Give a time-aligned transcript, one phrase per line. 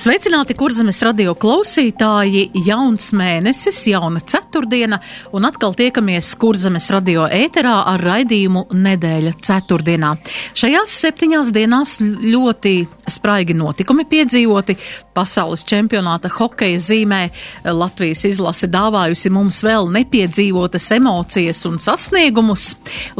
[0.00, 2.46] Sveicināti, kurzemes radio klausītāji!
[2.64, 4.96] Jauns mēnesis, jauna ceturtdiena,
[5.36, 10.14] un atkal tiekamies kurzemes radio ēterā ar raidījumu nedēļa ceturtdienā.
[10.56, 12.72] Šajās septiņās dienās ļoti
[13.12, 14.78] spraigi notikumi piedzīvoti.
[15.12, 17.20] Pasaules čempionāta hokeja zīmē
[17.68, 22.70] Latvijas izlase dāvājusi mums vēl nepiedzīvotas emocijas un sasniegumus.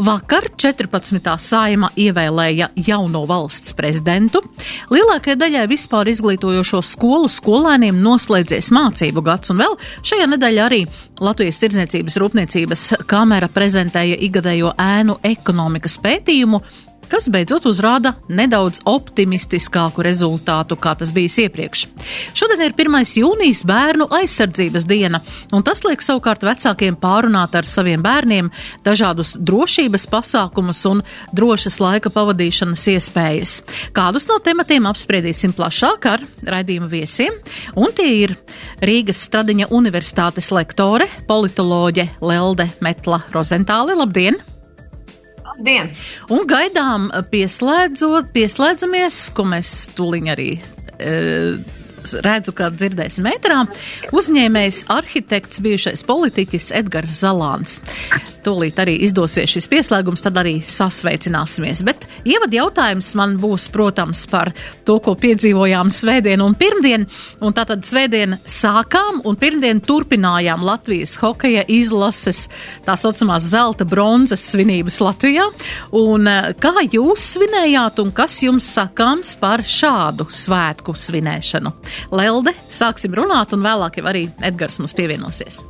[0.01, 1.29] Vakar 14.
[1.45, 4.41] saima ievēlēja jauno valsts prezidentu.
[4.89, 10.83] Lielākajai daļai vispār izglītojošo šo skolu skolēniem noslēdzies mācību gads, un vēl šajā nedēļā arī
[11.21, 16.61] Latvijas tirdzniecības rūpniecības kamera prezentēja igadējo ēnu ekonomikas pētījumu,
[17.11, 21.85] kas beidzot uzrāda nedaudz optimistiskāku rezultātu, kā tas bijis iepriekš.
[22.37, 22.97] Šodien ir 1.
[23.19, 28.51] jūnijas bērnu aizsardzības diena, un tas liek savukārt vecākiem pārunāt ar saviem bērniem
[28.85, 31.03] dažādus drošības pasākumus un
[31.35, 33.57] drošas laika pavadīšanas iespējas.
[33.95, 37.41] Kādus no tematiem apspriedīsim plašāk ar raidījuma viesiem,
[37.75, 38.37] un tie ir
[38.81, 43.97] Rīgas Stradiņa Universitātes lektore, politoloģe Lelde Metla Rozentāli.
[43.99, 44.50] Labdien!
[45.51, 45.91] Labdien!
[46.31, 50.51] Un gaidām pieslēdzot, pieslēdzamies, ko mēs tūliņ arī.
[50.95, 51.15] E,
[52.25, 53.63] redzu, kā dzirdēsim metrā,
[54.15, 57.79] uzņēmējs arhitekts, bijušais politiķis Edgars Zalāns.
[58.41, 61.83] Tūlīt arī izdosies šis pieslēgums, tad arī sasveicināsimies.
[61.85, 64.49] Bet ievad jautājums man būs, protams, par
[64.87, 67.05] to, ko piedzīvojām svētdien un pirmdien.
[67.45, 72.47] Un tātad svētdien sākām un pirmdien turpinājām Latvijas hokeja izlases
[72.85, 75.45] tā saucamās zelta bronzas svinības Latvijā.
[76.01, 81.75] Un eh, kā jūs svinējāt un kas jums sakāms par šādu svētku svinēšanu?
[82.11, 85.63] Lelde, sāksim runāt un vēlāk jau arī Edgars mums pievienosies.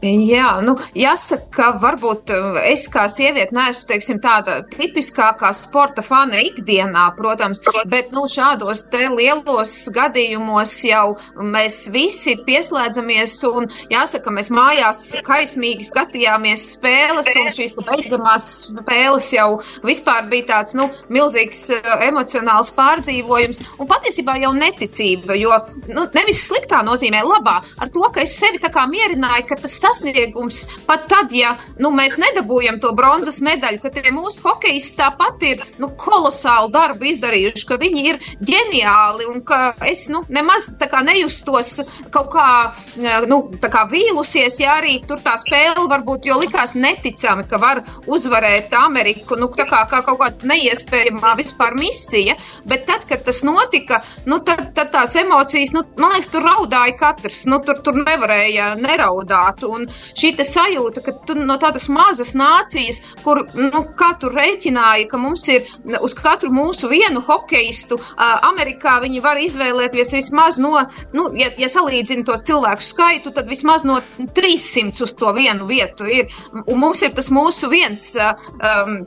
[0.00, 6.38] Jā, nu, jāsaka, ka varbūt uh, es kā sieviete neesmu, teiksim, tāda tipiskākā sporta fana
[6.40, 15.02] ikdienā, protams, bet, nu, šādos lielos gadījumos jau mēs visi pieslēdzamies un, jāsaka, mēs mājās
[15.26, 19.48] kaismīgi skatījāmies spēles un šīs beidzamās spēles jau
[19.84, 25.60] vispār bija tāds, nu, milzīgs uh, emocionāls pārdzīvojums un patiesībā jau neticība, jo,
[25.92, 29.80] nu, nevis sliktā nozīmē labā, ar to, ka es sevi tā kā mierināju, ka tas
[29.90, 35.46] sasniegums pat tad, ja nu, mēs nedabūjam to bronzas medaļu, ka tie mūsu hokeisti tāpat
[35.48, 41.80] ir nu, kolosālu darbu izdarījuši, ka viņi ir ģeniāli un ka es nu, nemaz nejustos
[42.12, 42.48] kaut kā,
[43.30, 48.74] nu, kā vīlusies, ja arī tur tā spēle varbūt jo likās neticami, ka var uzvarēt
[48.76, 52.36] Ameriku, nu, tā kā, kā kaut kāda neiespējamā vispār misija,
[52.68, 56.96] bet tad, kad tas notika, nu, tad, tad tās emocijas, nu, man liekas, tur raudāja
[57.00, 59.64] katrs, nu, tur, tur nevarēja neraudāt.
[59.68, 65.08] Un, un šī sajūta, ka tu no tādas mazas nācijas, kur, nu, kā tu rēķināji,
[65.10, 65.68] ka mums ir
[66.00, 68.00] uz katru mūsu vienu hokeistu,
[68.50, 70.74] Amerikā viņi var izvēlēties vismaz no,
[71.16, 74.00] nu, ja, ja salīdzina to cilvēku skaitu, tad vismaz no
[74.36, 76.30] 300 uz to vienu vietu ir.
[76.66, 78.12] Un mums ir tas mūsu viens.
[78.16, 79.02] Um,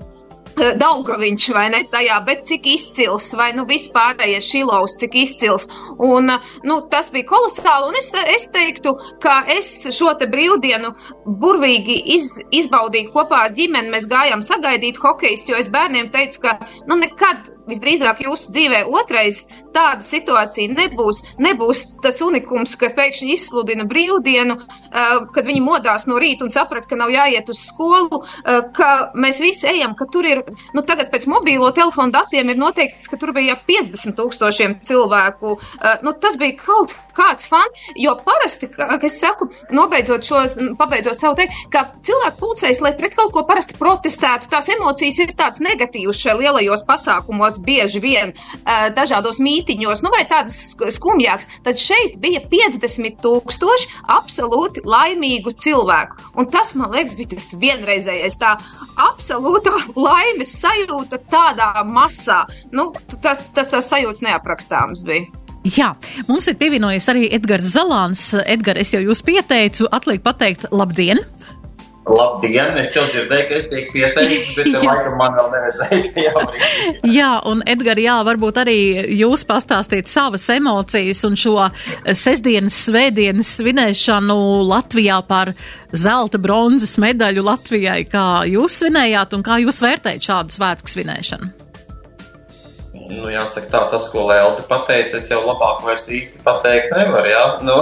[0.58, 5.68] Daugaviņš vai ne tajā, bet cik izcils, vai nu vispārējais šilovs, cik izcils.
[5.98, 8.94] Un, eh, nu, tas bija kolosāli, un es, es teiktu,
[9.24, 10.94] ka es šo te brīvdienu
[11.42, 13.94] burvīgi iz, izbaudīju kopā ar ģimeni.
[13.94, 19.44] Mēs gājām sagaidīt hokeistu, jo es bērniem teicu, ka, nu, nekad visdrīzāk jūsu dzīvē otrais
[19.74, 21.24] tāda situācija nebūs.
[21.42, 26.88] Nebūs tas unikums, ka pēkšņi izsludina brīvdienu, uh, kad viņi modās no rīta un saprat,
[26.90, 30.44] ka nav jāiet uz skolu, uh, ka mēs visi ejam, ka tur ir,
[30.76, 35.58] nu tagad pēc mobīlo telefonu datiem ir noteikts, ka tur bija 50 tūkstošiem cilvēku.
[35.58, 40.44] Uh, nu, tas bija kaut kāds fan, jo parasti, kā es saku, nobeidzot šo,
[40.80, 45.36] pabeidzot savu teikt, ka cilvēki pulcējas, lai pret kaut ko parasti protestētu, tās emocijas ir
[45.38, 48.34] tāds negatīvs šajā lielajos pasākumos bieži vien
[48.96, 56.32] dažādos mītīņos mītiņos, nu vai tādas skumjākas, tad šeit bija 50 tūkstoši absolūti laimīgu cilvēku.
[56.38, 58.56] Un tas, man liekas, bija tas vienreizējais, tā
[58.98, 62.44] absolūtā laimes sajūta tādā masā.
[62.72, 62.92] Nu,
[63.22, 65.30] tas, tas, tas sajūts neaprakstāms bija.
[65.64, 65.94] Jā,
[66.28, 68.26] mums ir pievienojies arī Edgars Zalāns.
[68.44, 71.24] Edgars, es jau jūs pieteicu, atliek pateikt labdien!
[72.04, 72.76] Labdien!
[72.82, 76.34] Es jau dzirdēju, ka es tiek pieteikts, bet laikam man vēl neredzēju,
[77.14, 78.78] jā, un Edgar, jā, varbūt arī
[79.22, 81.56] jūs pastāstīt savas emocijas un šo
[82.12, 85.54] sestdienas, svētdienas svinēšanu Latvijā par
[85.96, 88.02] zelta bronzas medaļu Latvijai.
[88.12, 91.73] Kā jūs svinējāt un kā jūs vērtējat šādu svētku svinēšanu?
[93.10, 97.44] Nu, jāsaka tā, tas, ko Lēlta pateica, es jau labāk vairs īsti pateikt nevaru, jā.
[97.66, 97.78] Nu,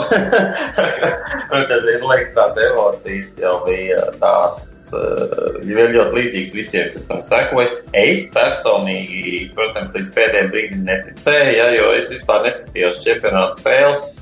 [1.71, 7.21] tas ir, liekas, tās emocijas jau bija tāds, uh, jau ļoti līdzīgs visiem, kas tam
[7.25, 7.81] sekoja.
[7.97, 14.20] Es personīgi, protams, līdz pēdējiem brīdim neticēju, ja, jo es vispār neskatījos čempionāta spēles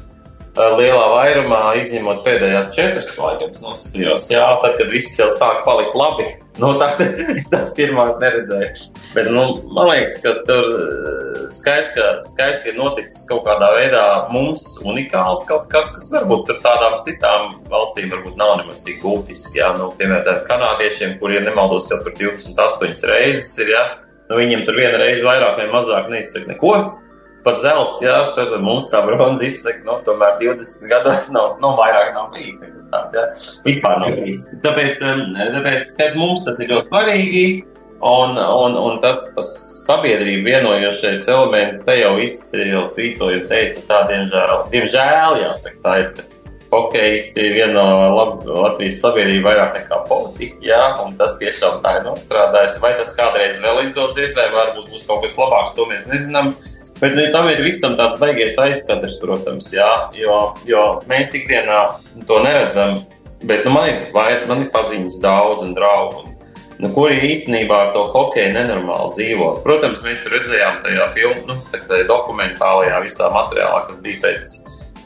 [0.80, 6.30] lielā vairumā, izņemot pēdējās četras, laikam, noskatījos, jā, tad, kad viss jau sāk palikt labi
[6.60, 6.90] Nu, tā,
[7.54, 8.90] tas pirmā neredzēju.
[9.14, 13.72] Bet, nu, man liekas, ka tur eh, skaisti, ka, skaisti, ka ir noticis kaut kādā
[13.78, 14.04] veidā
[14.34, 19.56] mums unikāls kaut kas, kas varbūt tādām citām valstīm varbūt nav nemaz tik būtisks.
[19.58, 23.86] Jā, nu, piemēram, kanādiešiem, kuriem nemaldos jau tur 28 reizes ir, jā,
[24.28, 26.74] nu, viņiem tur viena reize vairāk vai mazāk neizsaka neko
[27.46, 32.14] pat zelts, jā, tad mums tā bronza izsaka, nu, tomēr 20 gados nav, nav vairāk
[32.16, 33.26] nav bijis nekas tāds, jā,
[33.68, 34.46] vispār nav bijis.
[34.66, 35.26] Tāpēc, um,
[35.58, 37.46] tāpēc, ka mums tas ir ļoti svarīgi,
[38.10, 39.54] un, un, un tas, tas
[39.86, 42.18] sabiedrība vienojošais elements, te jau
[42.74, 46.28] jau tvītoju teica, tā, diemžēl, diemžēl, jāsaka, tā ir,
[46.70, 52.06] hokeisti ir viena no Latvijas sabiedrība vairāk nekā politika, jā, un tas tiešām tā ir
[52.06, 52.78] nostrādājis.
[52.84, 56.54] Vai tas kādreiz vēl izdosies, vai varbūt būs kaut kas labāks, to mēs nezinām.
[57.00, 61.80] Bet nu, tam ir visam tāds baigies aizskatrs, protams, jā, jo, jo mēs ikdienā
[62.28, 63.00] to neredzam.
[63.40, 66.26] Bet nu, man, ir, vai, man ir paziņas daudz un draugu.
[66.26, 66.34] Un,
[66.84, 69.50] nu, kuri īstenībā ar to hokeju nenormāli dzīvo.
[69.64, 74.54] Protams, mēs tur redzējām tajā filmā, nu, tā dokumentālajā visā materiālā, kas bija pēc,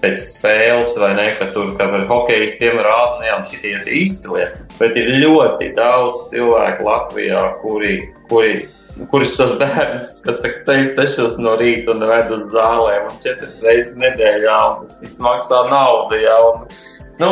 [0.01, 4.49] pēc spēles, vai ne, ka tur ka ar hokejistiem rāda, ne jau šitie ir izcilie.
[4.79, 7.99] Bet ir ļoti daudz cilvēku Latvijā, kuri,
[8.33, 8.63] kuri
[9.11, 13.97] kurš tos bērnus, kas ceļ sešos no rīta un ved uz zālēm un četras reizes
[14.01, 16.65] nedēļā, un tas maksā naudu, jā, un,
[17.21, 17.31] nu,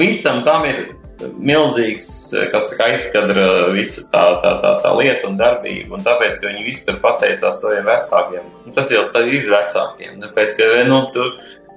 [0.00, 0.84] visam tam ir
[1.22, 2.10] milzīgs,
[2.50, 6.86] kas aizskadra visa tā, tā, tā, tā lieta un darbība, un tāpēc, ka viņi visi
[6.88, 11.28] tur pateicās saviem vecākiem, un tas jau ir vecākiem, tāpēc, ka, nu, tu,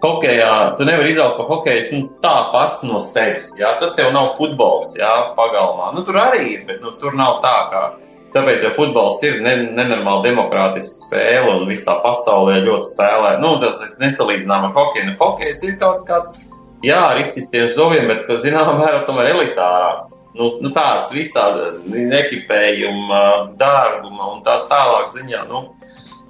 [0.06, 3.48] Hokejā tu nevari izaugt par hokeju nu, tā pats no sevis.
[3.57, 3.71] Jā?
[3.81, 5.88] Tas tev nav futbols, jā, pagalmā.
[5.95, 7.81] Nu, tur arī ir, bet nu, tur nav tā, kā
[8.35, 13.79] Tāpēc, ja futbols ir ne, nenormāli demokrātiska spēle un visā pasaulē ļoti spēlē, nu, tas
[13.85, 15.07] ir nesalīdzinām ar hokeju.
[15.07, 16.41] Nu, hokejs ir kaut kāds,
[16.83, 20.11] jā, ar izcistiem zoviem, bet, ka zināmā mērā tomēr elitārāks.
[20.35, 21.71] Nu, nu tāds visāda
[22.19, 23.21] ekipējuma,
[23.61, 25.45] dārguma un tā tālāk ziņā.
[25.47, 25.69] Nu,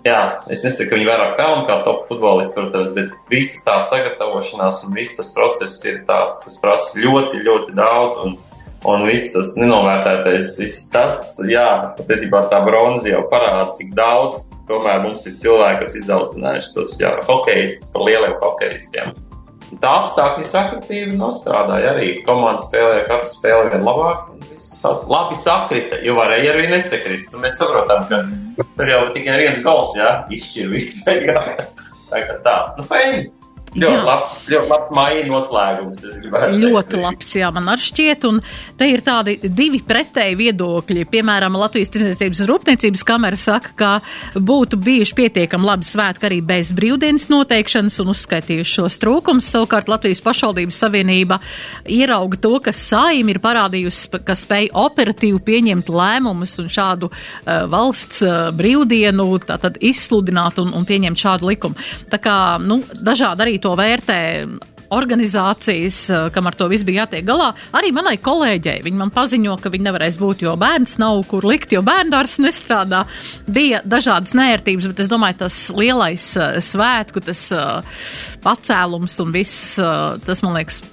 [0.05, 0.21] jā,
[0.53, 4.93] es nesaku, ka viņi vairāk pelna kā top futbolisti, protams, bet visa tā sagatavošanās un
[5.01, 8.27] viss tas process ir tāds, kas prasa ļoti, ļoti daudz.
[8.27, 8.37] Un,
[8.85, 11.17] Un viss tas nenovērtētais, viss tas,
[11.49, 11.67] jā,
[11.97, 17.13] patiesībā tā bronza jau parāda, cik daudz tomēr mums ir cilvēki, kas izaudzinājuši tos jā,
[17.27, 19.15] hokejistus par lieliem hokejistiem.
[19.81, 22.11] Tā apstākļi sakritīvi nostrādāja arī.
[22.27, 27.33] Komanda spēlēja katru spēli vien labāk, un viss labi sakrita, jo varēja arī nesakrist.
[27.33, 31.49] Un mēs saprotam, ka tur jau tikai viens gals, jā, izšķir visu beigās.
[32.11, 33.25] Tā kā tā, nu, feini.
[33.75, 36.04] Ļoti labs, ļoti labs maija noslēgums.
[36.62, 38.27] Ļoti labs, jā, man arī šķiet.
[38.30, 38.39] Un
[38.80, 41.04] te ir tādi divi pretēji viedokļi.
[41.12, 46.72] Piemēram, Latvijas Tirdzniecības un Rūpniecības kamera saka, ka būtu bijuši pietiekami labi svētki arī bez
[46.75, 49.51] brīvdienas noteikšanas un uzskaitījuši šos trūkumus.
[49.51, 51.42] Savukārt Latvijas pašvaldības savienība
[51.83, 58.24] ierauga to, ka saima ir parādījusi, ka spēj operatīvi pieņemt lēmumus un šādu uh, valsts
[58.24, 61.75] uh, brīvdienu tātad izsludināt un, un pieņemt šādu likumu.
[62.12, 64.22] Tā kā, nu, dažādi arī to vērtē
[64.93, 67.51] organizācijas, eh, kam ar to viss bija jātiek galā.
[67.74, 71.74] Arī manai kolēģei viņa man paziņo, ka viņa nevarēs būt, jo bērns nav kur likt,
[71.74, 73.05] jo bērndārs nestrādā.
[73.48, 77.81] Bija dažādas nērtības, bet es domāju, tas lielais uh, svētku, tas uh,
[78.45, 80.84] pacēlums un viss, tas man liekas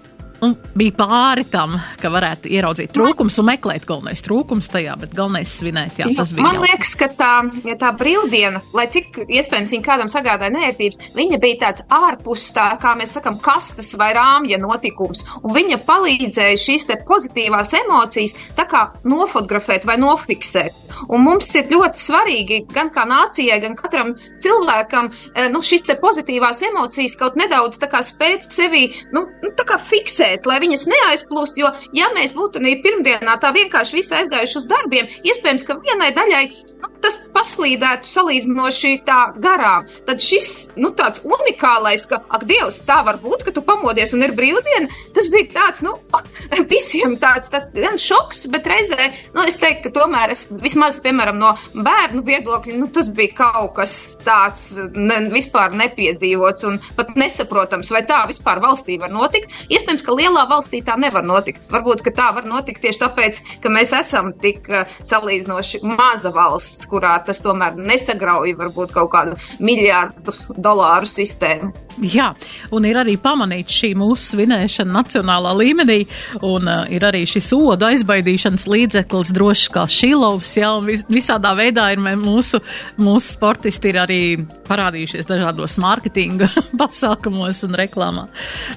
[0.42, 5.52] un bija pāri tam, ka varētu ieraudzīt trūkums un meklēt galvenais trūkums tajā, bet galvenais
[5.58, 6.46] svinēt, jā, tas bija.
[6.46, 6.64] Man jau.
[6.66, 7.32] liekas, ka tā,
[7.68, 12.68] ja tā brīvdiena, lai cik iespējams viņa kādam sagādāja nērtības, viņa bija tāds ārpus tā,
[12.82, 18.66] kā mēs sakam, kastas vai rāmja notikums, un viņa palīdzēja šīs te pozitīvās emocijas tā
[18.70, 20.78] kā nofotografēt vai nofiksēt.
[21.12, 25.96] Un mums ir ļoti svarīgi gan kā nācijai, gan katram cilvēkam, eh, nu, šīs te
[26.02, 30.60] pozitīvās emocijas kaut nedaudz tā kā spēt sevi, nu, nu tā kā fiksēt redzēt, lai
[30.62, 31.58] viņas neaizplūst.
[31.60, 36.12] Jo, ja mēs būtu ne pirmdienā tā vienkārši visi aizgājuši uz darbiem, iespējams, ka vienai
[36.14, 39.86] daļai nu, tas paslīdētu salīdzinoši tā garām.
[40.06, 44.24] Tad šis, nu, tāds unikālais, ka, ak, Dievs, tā var būt, ka tu pamodies un
[44.26, 45.96] ir brīvdiena, tas bija tāds, nu,
[46.72, 51.40] visiem tāds, tāds gan šoks, bet reizē, nu, es teiktu, ka tomēr es vismaz, piemēram,
[51.42, 53.96] no bērnu viedokļa, nu, tas bija kaut kas
[54.26, 59.54] tāds ne, vispār nepiedzīvots un pat nesaprotams, vai tā vispār valstī var notikt.
[59.72, 61.66] Iespējams, ka lielā valstī tā nevar notikt.
[61.72, 67.16] Varbūt, tā var notikt tieši tāpēc, ka mēs esam tik uh, salīdzinoši maza valsts, kurā
[67.26, 71.72] tas tomēr nesagrauj varbūt kaut kādu miljārdu dolāru sistēmu.
[72.00, 72.30] Jā,
[72.72, 75.98] un ir arī pamanīta šī mūsu svinēšana nacionālā līmenī,
[76.40, 81.52] un uh, ir arī šis odu aizbaidīšanas līdzeklis drošs kā šilovs, jā, un vis, visādā
[81.58, 82.62] veidā ir mūsu,
[82.96, 84.20] mūsu sportisti ir arī
[84.68, 86.48] parādījušies dažādos mārketinga
[86.80, 88.26] pasākumos un reklāmā.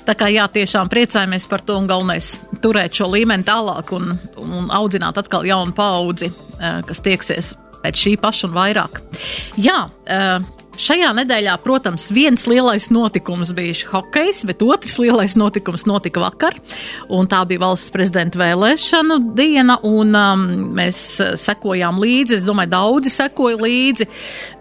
[0.08, 0.92] Tā kā jā, tiešām
[1.26, 6.30] priecājamies par to un galvenais turēt šo līmeni tālāk un, un audzināt atkal jaunu paudzi,
[6.30, 9.02] uh, kas tieksies pēc šī paša un vairāk.
[9.58, 10.40] Jā, uh,
[10.76, 16.58] Šajā nedēļā, protams, viens lielais notikums bija hokejs, bet otrs lielais notikums notika vakar,
[17.32, 21.00] tā bija valsts prezidenta vēlēšanu diena, un um, mēs
[21.40, 24.10] sekojām līdzi, es domāju, daudzi sekoja līdzi.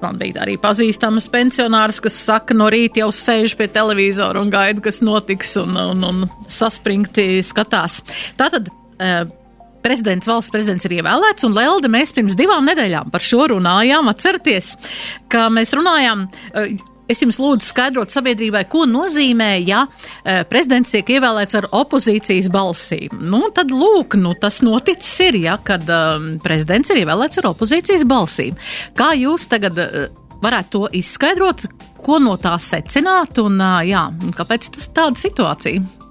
[0.04, 4.84] Man bija arī pazīstamas pensionārs, kas saka, no rīta jau sēž pie televizora un gaida,
[4.84, 8.02] kas notiks, un, un, un saspringti skatās.
[8.38, 9.24] Tātad, uh,
[9.84, 14.10] prezidents, valsts prezidents ir ievēlēts, un Lelde mēs pirms divām nedēļām par šo runājām.
[14.10, 14.74] Atcerieties,
[15.32, 16.26] ka mēs runājām.
[16.54, 16.74] Eh,
[17.10, 23.18] es jums lūdzu skaidrot sabiedrībai, ko nozīmē, ja e, prezidents tiek ievēlēts ar opozīcijas balsīm.
[23.20, 28.06] Nu, tad lūk, nu, tas noticis ir, ja, kad um, prezidents ir ievēlēts ar opozīcijas
[28.08, 28.56] balsīm.
[28.96, 30.06] Kā jūs tagad uh,
[30.44, 31.66] varētu to izskaidrot,
[32.04, 34.06] ko no tā secināt un, uh, jā,
[34.40, 36.03] kāpēc tas tāda situācija?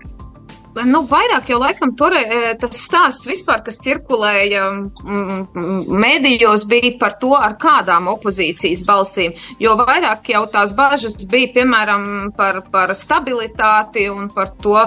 [0.81, 4.65] Nu, vairāk jau laikam tur e, tas stāsts vispār, kas cirkulēja
[5.03, 9.35] mēdījos, bija par to, ar kādām opozīcijas balsīm.
[9.61, 14.77] Jo vairāk jau tās bažas bija, piemēram, par, par stabilitāti un par to,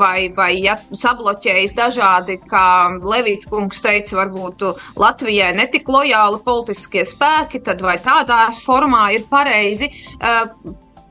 [0.00, 2.66] vai, vai ja sabloķējas dažādi, kā
[3.00, 4.66] Levita kungs teica, varbūt
[5.00, 9.90] Latvijai netik lojāli politiskie spēki, tad vai tādā formā ir pareizi.
[9.90, 10.36] E,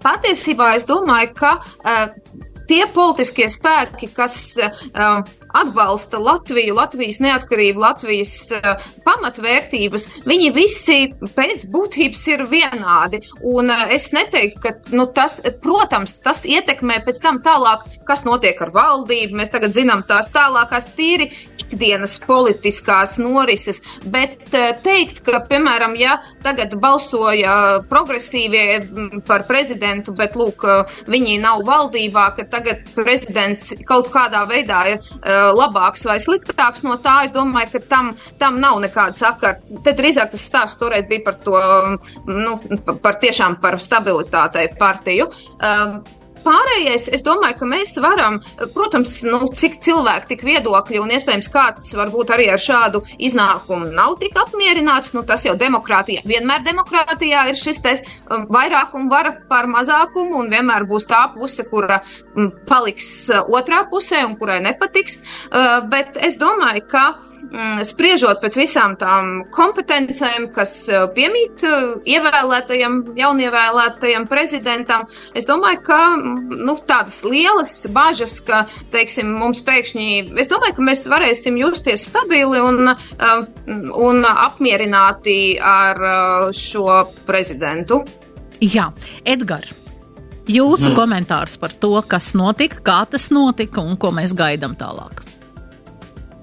[0.03, 5.25] patiesībā es domāju, ka uh, tie politiskie spēki, kas uh,
[5.57, 10.99] atbalsta Latviju, Latvijas neatkarību, Latvijas uh, pamatvērtības, viņi visi
[11.35, 13.23] pēc būtības ir vienādi.
[13.49, 18.61] Un uh, es neteiktu, ka nu, tas, protams, tas ietekmē pēc tam tālāk, kas notiek
[18.65, 19.41] ar valdību.
[19.41, 21.31] Mēs tagad zinām tās tālākās tīri
[21.69, 27.55] ikdienas politiskās norises, bet uh, teikt, ka, piemēram, ja tagad balsoja
[27.89, 30.65] progresīvie par prezidentu, bet, lūk,
[31.09, 35.09] viņi nav valdībā, ka tagad prezidents kaut kādā veidā ir
[35.55, 37.19] labāks vai sliktāks no tā.
[37.27, 38.11] Es domāju, ka tam,
[38.41, 39.59] tam nav nekāda sakara.
[39.85, 41.59] Te drīzāk tas stāsts toreiz bija par to,
[42.29, 42.55] nu,
[43.03, 45.29] par tiešām par stabilitātei partiju.
[45.59, 45.99] Uh,
[46.43, 48.39] Pārējais, es domāju, ka mēs varam,
[48.75, 54.17] protams, nu, cik cilvēki, tik viedokļi, un iespējams kāds varbūt arī ar šādu iznākumu nav
[54.21, 59.67] tik apmierināts, nu, tas jau demokrātijā, vienmēr demokrātijā ir šis te um, vairākuma vara par
[59.71, 62.01] mazākumu, un vienmēr būs tā puse, kura
[62.35, 67.05] um, paliks uh, otrā pusē un kurai nepatiks, uh, bet es domāju, ka
[67.38, 67.38] Mm,
[67.87, 75.99] spriežot pēc visām tām kompetencēm, kas eh, piemīt eh, ievēlētajam, jaunievēlētajam prezidentam, es domāju, ka
[76.17, 82.07] mm, nu, tādas lielas bažas, ka, teiksim, mums pēkšņi, es domāju, ka mēs varēsim justies
[82.11, 83.35] stabili un, eh,
[84.09, 88.03] un apmierināti ar šo prezidentu.
[88.59, 88.89] Jā,
[89.27, 89.75] Edgars.
[90.49, 90.95] Jūsu mm.
[90.97, 95.28] komentārs par to, kas notika, kā tas notika un ko mēs gaidām tālāk.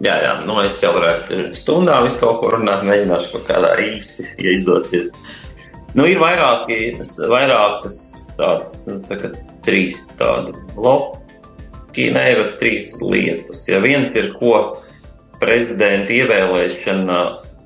[0.05, 4.27] Jā, jā, nu es jau varētu stundā visu kaut ko runāt, mēģināšu kaut kādā īsi,
[4.45, 5.09] ja izdosies.
[5.97, 6.99] Nu, ir vairāki,
[7.31, 8.01] vairākas
[8.37, 9.33] tādas, nu, tā kā
[9.65, 13.65] trīs tādi bloki, ne, bet trīs lietas.
[13.71, 14.83] Ja viens ir, ko
[15.41, 17.21] prezidenta ievēlēšana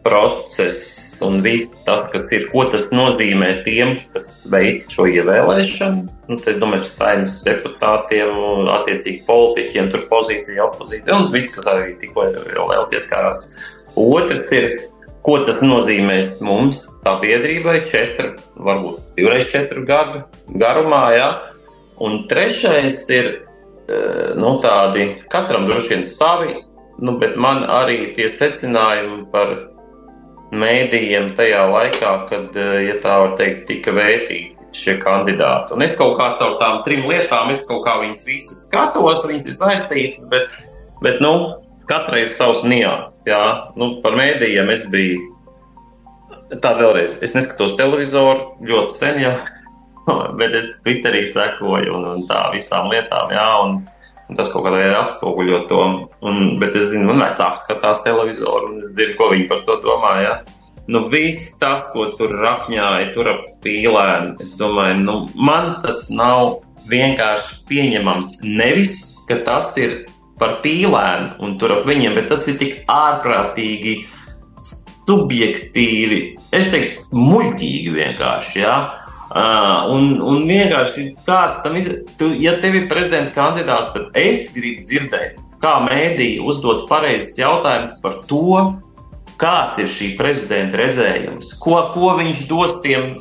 [0.06, 6.04] process un viss tas, kas ir, ko tas nozīmē tiem, kas veic šo ievēlēšanu.
[6.30, 8.32] Nu, es domāju, ka saimnes deputātiem,
[8.76, 13.44] attiecīgi politiķiem, tur pozīcija, opozīcija un viss, kas arī tikko vēl pieskārās.
[14.00, 14.70] Otrs ir,
[15.26, 20.24] ko tas nozīmēs mums, kā biedrībai, četru, varbūt divreiz četru gadu
[20.60, 21.04] garumā.
[21.16, 21.30] Ja?
[22.00, 26.54] Un trešais ir eh, nu, tādi, katram droši vien savi,
[27.00, 29.52] nu, bet man arī tie secinājumi par
[30.50, 35.74] mēdījiem tajā laikā, kad, eh, ja tā var teikt, tika vērtīti šie kandidāti.
[35.74, 39.46] Un es kaut kā caur tām trim lietām, es kaut kā viņas visas skatos, viņas
[39.46, 40.48] ir saistītas, bet,
[41.02, 41.54] bet nu,
[41.90, 43.22] katrai ir savs nianses.
[43.26, 45.18] Jā, nu, par mēdījiem es biju
[46.58, 49.36] tā vēlreiz, es neskatos televizoru ļoti sen jau,
[50.40, 53.76] bet es Twitterī sekoju un, un tā visām lietām, jā, un,
[54.30, 55.82] un tas kaut kādā veidā atspoguļo to.
[56.22, 59.76] Un, bet es zinu, man vecāks skatās televizoru, un es dzirdu, ko viņi par to
[59.82, 60.34] domā, jā.
[60.90, 66.60] Nu, viss tas, ko tur rakņāja, tur ap pīlēm, es domāju, nu, man tas nav
[66.90, 68.40] vienkārši pieņemams.
[68.46, 68.96] Nevis,
[69.28, 70.04] ka tas ir
[70.40, 73.98] par pīlēm un tur ap viņiem, bet tas ir tik ārprātīgi
[75.10, 76.20] subjektīvi,
[76.54, 78.60] es teiktu, muļķīgi vienkārši.
[78.62, 78.74] Ja?
[79.30, 84.82] Uh, un, un vienkārši tam ir, tu, ja tev ir prezidenta kandidāts, tad es gribu
[84.88, 88.64] dzirdēt, kā mēdīja uzdot pareizes jautājumus par to,
[89.40, 93.14] kāds ir šī prezidenta redzējums, ko, ko viņš dos tiem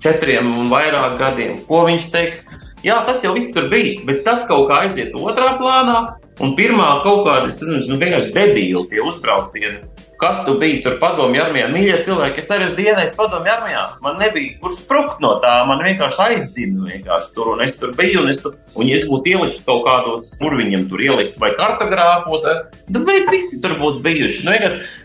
[0.00, 2.48] četriem un vairāk gadiem, ko viņš teiks.
[2.80, 5.98] Jā, tas jau viss tur bija, bet tas kaut kā aiziet otrā plānā,
[6.40, 9.89] un pirmā kaut kāda, es nezinu, nu, vienkārši debīli tie uzbraucieni
[10.20, 11.68] kas tu biji tur padomju armijā.
[11.72, 13.84] Mīļie cilvēki, es arī esmu dienējis padomju armijā.
[14.04, 18.24] Man nebija kur sprukt no tā, man vienkārši aizdzina vienkārši tur, un es tur biju,
[18.24, 22.44] un, es tur, un es būtu ielikt kaut kādos, kur viņam tur ielikt, vai kartogrāfos,
[22.44, 24.46] tad mēs visi tur būtu bijuši.
[24.48, 24.56] Nu,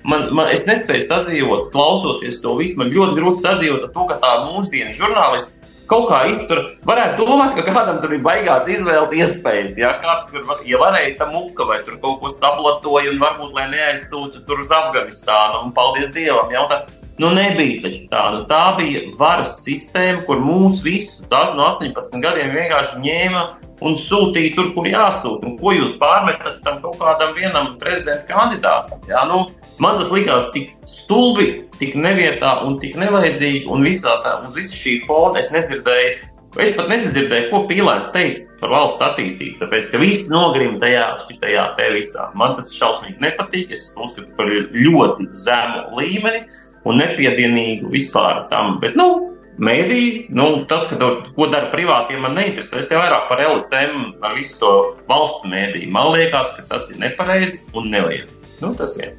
[0.03, 4.19] man, man, es nespēju sadzīvot, klausoties to visu, man ļoti grūti sadzīvot ar to, ka
[4.23, 6.61] tā mūsdienu žurnālisti kaut kā iztur.
[6.87, 9.73] Varētu domāt, ka kādam tur ir baigās izvēles iespējas.
[9.79, 13.69] Ja kāds tur ja varēja tam muka vai tur kaut ko sablatoja un varbūt lai
[13.73, 16.51] neaizsūta tur uz Afganistānu un paldies Dievam.
[16.53, 16.83] Jautā,
[17.17, 18.23] Nu, nebija taču tā.
[18.33, 23.43] Nu, tā bija varas sistēma, kur mūs visus no 18 gadiem vienkārši ņēma
[23.85, 25.53] un sūtīja tur, kur jāsūta.
[25.61, 28.99] Ko jūs pārmetat tam kaut kādam vienam prezidenta kandidātam?
[29.07, 29.45] Jā, nu,
[29.79, 33.65] man tas likās tik stulbi, tik nevietā un tik nevajadzīgi.
[33.71, 36.31] Un visā tā, un visa šī fona es nedzirdēju.
[36.55, 41.65] Es pat nesadzirdēju, ko Pīlēns teiks par valsts attīstību, tāpēc, ka visi nogrim tajā, šitajā
[41.75, 42.29] te visā.
[42.39, 46.45] Man tas šausmīgi nepatīk, es uzskatu par ļoti zemu līmeni
[46.85, 48.79] un nepiedienīgu vispār tam.
[48.83, 50.97] Bet, nu, Mēdī, nu, tas, ka
[51.31, 52.81] ko dara privātie, man neinteresē.
[52.81, 54.71] Es te vairāk par LSM, par visu to
[55.07, 55.91] valsts mēdīju.
[55.95, 58.33] Man liekas, ka tas ir nepareizi un nevajag.
[58.59, 59.15] Nu, tas viens.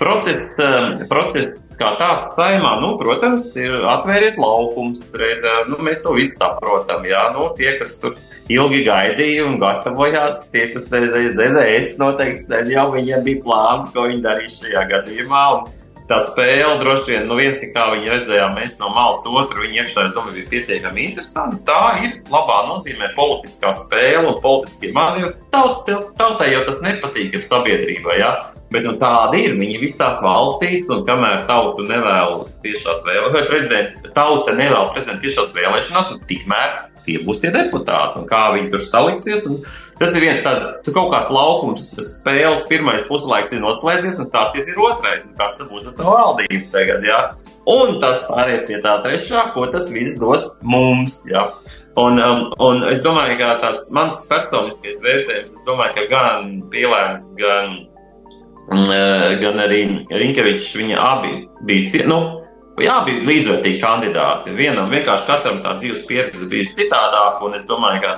[0.00, 5.02] Process, um, process kā tāds saimā, nu, protams, ir atvērties laukums.
[5.20, 7.04] Reiz, nu, mēs to visu saprotam.
[7.08, 8.16] Jā, nu, tie, kas tur
[8.48, 14.56] ilgi gaidīja un gatavojās, tie, kas ZZS noteikti jau viņiem bija plāns, ko viņi darīs
[14.62, 15.44] šajā gadījumā.
[15.58, 15.74] Un,
[16.08, 19.82] tā spēle droši vien, nu viens ir kā viņi redzējām, mēs no malas otru, viņi
[19.82, 21.60] iekšā, es domāju, bija pietiekami interesanti.
[21.68, 25.34] Tā ir labā nozīmē politiskā spēle un politiskie manevri.
[25.52, 28.32] Tautai jau tas nepatīk, ir sabiedrībai, jā.
[28.32, 28.54] Ja?
[28.68, 29.54] Bet nu, tāda ir.
[29.56, 35.54] Viņi visās valstīs, un kamēr tauta nevēl tiešās vēlēšanās, vai prezidenta tauta nevēl prezidenta tiešās
[35.56, 36.74] vēlēšanās, un tikmēr
[37.08, 39.46] tie būs tie deputāti, un kā viņi tur saliksies.
[39.98, 44.68] Tas ir viens tāds kaut kāds laukums, tas spēles pirmais puslaiks ir noslēdzies, un tāds
[44.68, 45.26] ir otrais.
[45.40, 47.06] Kas tad būs ar to valdību tagad?
[47.08, 47.22] Jā?
[47.68, 51.24] Un tas pāriet pie tā trešā, ko tas viss dos mums.
[51.32, 51.48] Jā?
[51.98, 57.32] Un, um, un es domāju, ka tāds mans personiskais vērtējums, es domāju, ka gan Pīlēns,
[57.40, 57.80] gan
[58.68, 59.80] Mm, eh, gan arī
[60.12, 61.30] Rinkevičs, viņi abi
[61.64, 62.37] bija, nu,
[62.84, 64.56] jā, bija līdzvērtīgi kandidāti.
[64.56, 68.16] Vienam vienkārši katram tā dzīves pieredze bijusi citādāka, un es domāju, ka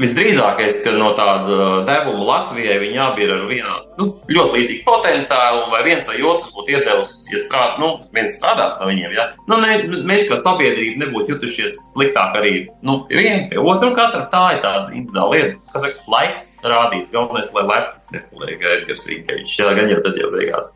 [0.00, 5.66] visdrīzākais, ka no tāda devuma Latvijai viņi abi ir ar vienu nu, ļoti līdzīgu potenciālu,
[5.72, 9.14] vai viens vai otrs būtu iedevis, ja strādā, nu, viens strādās no viņiem.
[9.14, 9.28] Ja?
[9.50, 9.76] Nu, ne,
[10.08, 12.54] mēs kā sabiedrība nebūtu jutušies sliktāk arī
[12.86, 16.50] nu, pie viena, pie otra, un katra tā ir tāda individuāla lieta, kas saka, laiks
[16.64, 17.12] rādīs.
[17.14, 20.74] Galvenais, lai lepns nepaliek Edgars Rīkevičs, jā, gan jau tad jau beigās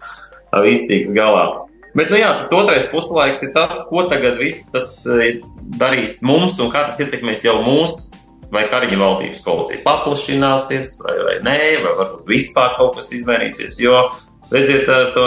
[0.64, 1.67] viss tiks galā.
[1.98, 4.92] Bet, nu jā, tas otrais puslaiks ir tas, ko tagad viss tas,
[5.80, 8.08] darīs mums un kā tas ietekmēs jau mūsu
[8.54, 13.76] vai Kariņa valdības koalīcija paplašināsies, vai, vai nē, vai varbūt vispār kaut kas izmainīsies.
[13.82, 14.06] Jo,
[14.52, 15.26] redziet, to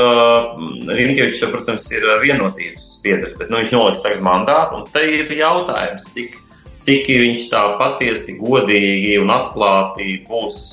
[0.90, 6.08] Rinkevičs, protams, ir vienotības biedrs, bet nu, viņš noliks tagad mandātu, un te ir jautājums,
[6.16, 6.40] cik,
[6.82, 10.64] cik viņš tā patiesi, godīgi un atklāti būs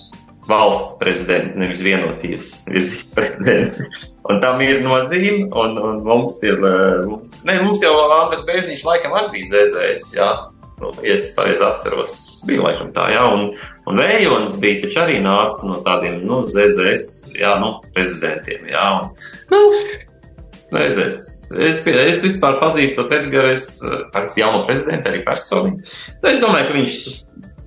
[0.48, 2.54] valsts prezidents, nevis vienotības
[3.16, 3.82] prezidents.
[4.28, 6.58] Un tam ir nozīme, un, un mums ir,
[7.08, 10.28] mums, ne, mums jau Andris Bērziņš laikam arī bija ZZS, jā,
[10.82, 12.16] nu, es pareizi atceros,
[12.48, 13.46] bija laikam tā, jā, un,
[13.88, 19.08] un Vējons bija taču arī nāca no tādiem, nu, ZZS, jā, nu, prezidentiem, jā, un,
[19.54, 19.62] nu,
[20.76, 21.24] redzēs.
[21.48, 25.86] Es, es vispār pazīstu Edgars, es ar jauno prezidentu arī personīgi.
[26.20, 26.98] Es domāju, ka viņš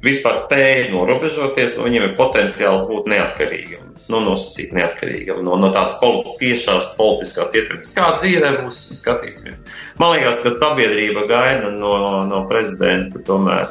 [0.05, 5.99] vispār spēja norobežoties, un viņiem ir potenciāls būt neatkarīgam nu, nosacīt neatkarīgam no, no tādas
[6.01, 7.93] politi tiešās politiskās ietekmes.
[7.97, 9.61] Kā dzīvē būs, skatīsimies.
[10.01, 11.93] Man liekas, ka sabiedrība gaida no,
[12.29, 13.69] no prezidenta tomēr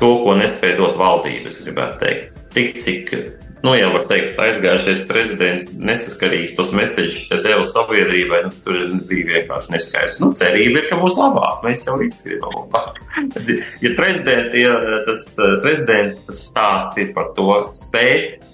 [0.00, 2.32] to, ko nespēja dot valdība, es gribētu teikt.
[2.56, 3.12] Tik cik
[3.66, 9.74] nu, jau var teikt, aizgājušais prezidents nesaskarīgs tos meseģus deva sabiedrībai, nu, tur bija vienkārši
[9.74, 10.20] neskaidrs.
[10.22, 13.00] Nu, cerība ir, ka būs labāk, mēs jau visi gribam labāk.
[13.84, 14.76] ja prezidenti, ja
[15.08, 15.28] tas
[15.64, 17.48] prezidents stāsts ir par to
[17.78, 18.45] spēt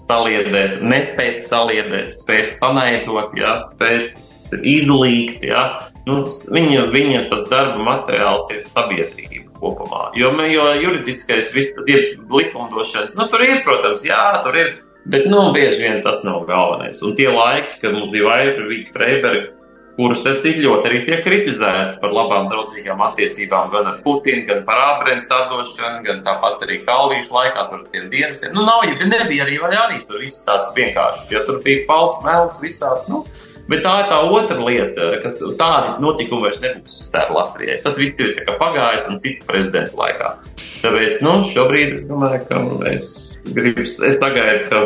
[0.00, 4.18] saliedēt, nespēt saliedēt, spēt sanaidot, jā, spēt
[4.66, 5.64] izlīgt, jā,
[6.08, 10.08] nu, viņa, viņa tas darba materiāls ir sabiedrība kopumā.
[10.18, 15.46] Jo, jo juridiskais viss ir likumdošanas, nu, tur ir, protams, jā, tur ir, bet, nu,
[15.54, 17.02] bieži vien tas nav galvenais.
[17.06, 19.59] Un tie laiki, kad mums bija Vaira, Vīta Freiberga,
[20.00, 24.62] kurus tad cik ļoti arī tiek kritizēti par labām draudzīgām attiecībām gan ar Putinu, gan
[24.64, 28.40] par ābrens atdošanu, gan tāpat arī Kalvijas laikā, tur tiem dienas.
[28.54, 32.24] Nu, nav, ja nebija arī, vai arī tur viss tāds vienkārši, ja tur bija palts,
[32.24, 33.26] melns, visāds, nu,
[33.70, 37.76] Bet tā ir tā otra lieta, kas tādi notikumi vairs nebūs stāv Latvijai.
[37.84, 40.32] Tas viss ir pagājis un citu prezidentu laikā.
[40.80, 43.06] Tāpēc, nu, šobrīd es domāju, ka es
[43.46, 44.80] gribu, es tagad, ka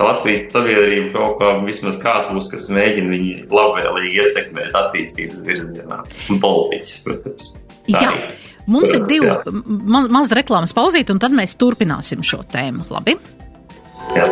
[0.00, 6.00] Latvijas sabiedrība kaut kā vismaz kāds būs, kas mēģina viņu labvēlīgi ietekmēt attīstības virzienā.
[6.32, 7.52] Un politiķis, protams.
[7.86, 8.10] Tā jā.
[8.10, 8.34] Ir.
[8.64, 12.88] Mums Protams, ir divi ma maz reklāmas pauzīt, un tad mēs turpināsim šo tēmu.
[12.90, 13.18] Labi?
[14.16, 14.30] Jā.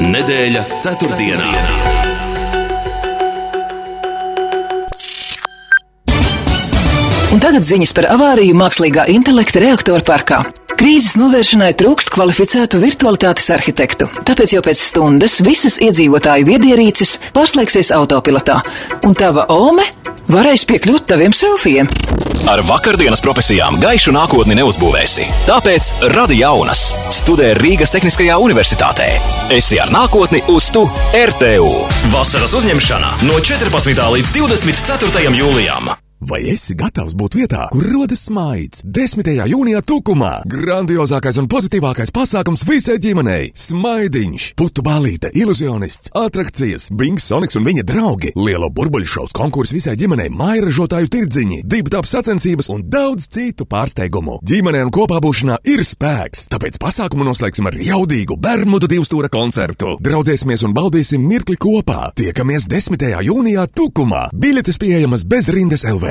[0.00, 1.50] Nedēļa ceturtdienā.
[1.50, 2.14] ceturtdienā.
[7.36, 10.38] Un tagad ziņas par avāriju mākslīgā intelekta reaktoru parkā.
[10.76, 18.58] Krīzes novēršanai trūkst kvalificētu virtualitātes arhitektu, tāpēc jau pēc stundas visas iedzīvotāju viedierīces pārslēgsies autopilotā,
[19.08, 19.86] un tava ome
[20.28, 21.88] varēs piekļūt taviem selfijiem.
[22.52, 25.26] Ar vakardienas profesijām gaišu nākotni neuzbūvēsi.
[25.48, 26.90] Tāpēc radi jaunas.
[27.14, 29.10] Studē Rīgas Tehniskajā universitātē.
[29.56, 30.84] Esi ar nākotni uz tu
[31.16, 31.72] RTU.
[32.12, 33.96] Vasaras uzņemšana no 14.
[34.18, 35.30] līdz 24.
[35.40, 35.96] jūlijam.
[36.24, 38.80] Vai esi gatavs būt vietā, kur rodas smaids?
[38.88, 39.26] 10.
[39.50, 47.56] jūnijā Tukumā grandiozākais un pozitīvākais pasākums visai ģimenei- smaidiņš, putu balīte, iluzionists, atrakcijas, Bings, Sonics
[47.56, 53.28] un viņa draugi, lielo burbuļu šovs, konkurss visai ģimenei, mairažotāju tirdziņi, dibtap sacensības un daudz
[53.28, 54.40] citu pārsteigumu.
[54.42, 59.98] Ģimenē un kopā būšanā ir spēks, tāpēc pasākumu noslēgsim ar jaudīgu Bermudu divstūra koncertu.
[60.00, 62.14] Draudzēsimies un baudīsim mirkli kopā.
[62.14, 63.20] Tiekamies 10.
[63.20, 64.30] jūnijā Tukumā.
[64.32, 66.06] Biļetes pieejamas bez rindas LV.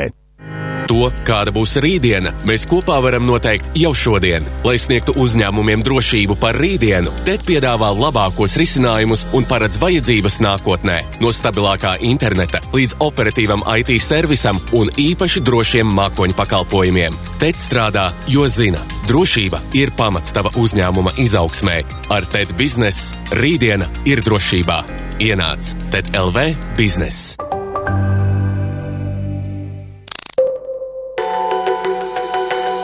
[0.85, 4.45] To, kāda būs rītdiena, mēs kopā varam noteikt jau šodien.
[4.65, 10.99] Lai sniegtu uzņēmumiem drošību par rītdienu, TED piedāvā labākos risinājumus un paredz vajadzības nākotnē.
[11.23, 17.17] No stabilākā interneta līdz operatīvam IT servisam un īpaši drošiem mākoņu pakalpojumiem.
[17.41, 21.81] TED strādā, jo zina, drošība ir pamats tava uzņēmuma izaugsmē.
[22.13, 24.83] Ar TED biznesu rītdiena ir drošībā.
[25.25, 27.44] Ienāc TED LV biznesa.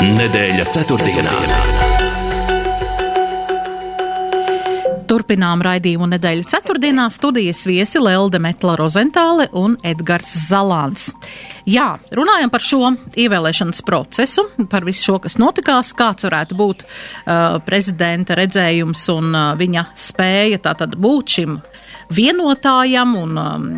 [0.02, 1.34] Nedēļa ceturtdienā.
[5.06, 11.12] Turpinām raidījumu nedēļu ceturtdienā studijas viesi Lelde Metla Rozentāle un Edgars Zalāns.
[11.70, 17.60] Jā, runājam par šo ievēlēšanas procesu, par visu šo, kas notikās, kāds varētu būt uh,
[17.68, 21.60] prezidenta redzējums un uh, viņa spēja tātad būt šim
[22.10, 23.70] vienotājam un, um,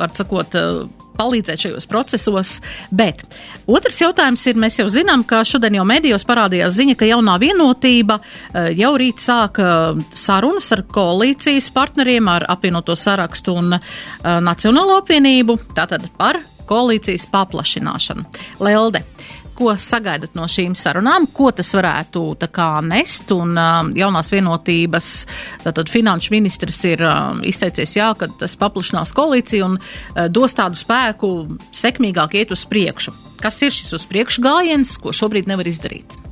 [0.00, 2.56] var sakot, uh, palīdzēt šajos procesos.
[2.90, 3.24] Bet
[3.66, 8.18] otrs jautājums ir, mēs jau zinām, ka šodien jau medijos parādījās ziņa, ka jaunā vienotība
[8.20, 9.70] eh, jau rīt sāka
[10.16, 13.96] sarunas ar koalīcijas partneriem, ar apvienoto sarakstu un uh,
[14.42, 18.26] Nacionālo apvienību, tātad par koalīcijas paplašināšanu.
[18.64, 19.02] Lelde,
[19.56, 23.30] Ko sagaidat no šīm sarunām, ko tas varētu kā, nest?
[23.32, 25.08] Un um, jaunās vienotības
[25.64, 30.76] tātad, finanšu ministrs ir um, izteicies, jā, ka tas paplašinās koalīciju un uh, dos tādu
[30.76, 31.32] spēku
[31.72, 33.16] sekmīgāk iet uz priekšu.
[33.40, 36.25] Kas ir šis uz priekšu gājiens, ko šobrīd nevar izdarīt?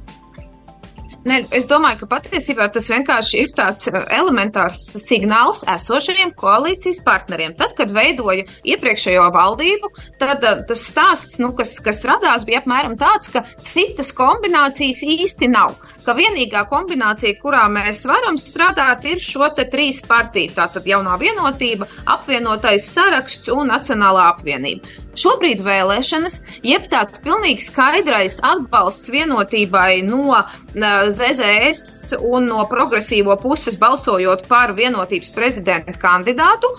[1.24, 7.54] Ne, es domāju, ka patiesībā tas vienkārši ir tāds uh, elementārs signāls esošajiem koalīcijas partneriem.
[7.56, 12.98] Tad, kad veidoja iepriekšējo valdību, tad uh, tas stāsts, nu, kas, kas radās, bija apmēram
[13.00, 15.78] tāds, ka citas kombinācijas īsti nav.
[16.04, 20.52] Ka vienīgā kombinācija, kurā mēs varam strādāt, ir šo trīs partiju.
[20.58, 25.04] Tātad jaunā vienotība, apvienotais saraksts un Nacionālā apvienība.
[25.18, 30.40] Šobrīd vēlēšanas, jeb tāds pilnīgi skaidrais atbalsts vienotībai no
[30.74, 36.70] ZZS un no progresīvo puses balsojot par vienotības prezidenta kandidātu.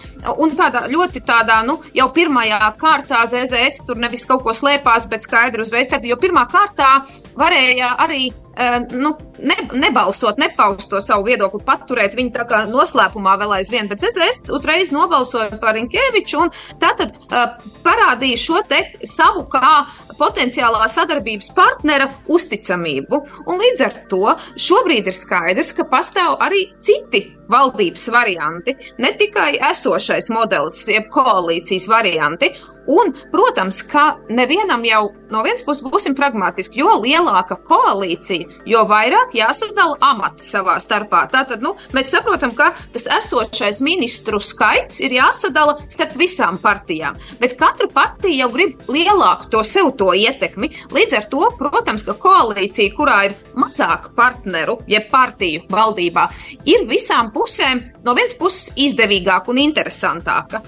[0.42, 5.24] Un tādā ļoti tādā, nu, jau pirmajā kārtā ZZS tur nevis kaut ko slēpās, bet
[5.24, 6.92] skaidri uzreiz, tad, jo pirmā kārtā
[7.40, 8.84] varēja arī uh,
[9.16, 14.04] nu, ne, nebalsot, nepaust to savu viedokli, paturēt viņu tā kā noslēpumā vēl aizvien, bet
[14.04, 19.86] ZZS uzreiz nobalsoja par Rinkēviču un tātad uh, parādīja šo te savu kā
[20.20, 23.22] potenciālā sadarbības partnera uzticamību.
[23.52, 24.36] Un līdz ar to
[24.68, 31.90] šobrīd ir skaidrs, ka pastāv arī citi valdības varianti, ne tikai esošais modelis, jeb koalīcijas
[31.92, 32.54] varianti.
[32.86, 39.34] Un, protams, ka nevienam jau no vienas puses būsim pragmatiski, jo lielāka koalīcija, jo vairāk
[39.34, 41.24] jāsadala amati savā starpā.
[41.34, 47.18] Tātad nu, mēs saprotam, ka tas esošais ministru skaits ir jāsadala starp visām partijām.
[47.42, 50.70] Bet katra partija jau grib lielāku to sev to ietekmi.
[50.94, 56.30] Līdz ar to, protams, ka koalīcija, kurā ir mazāk partneru, jeb partiju valdībā,
[56.70, 60.64] ir visām pusēm no vienas puses izdevīgāka un interesantāka.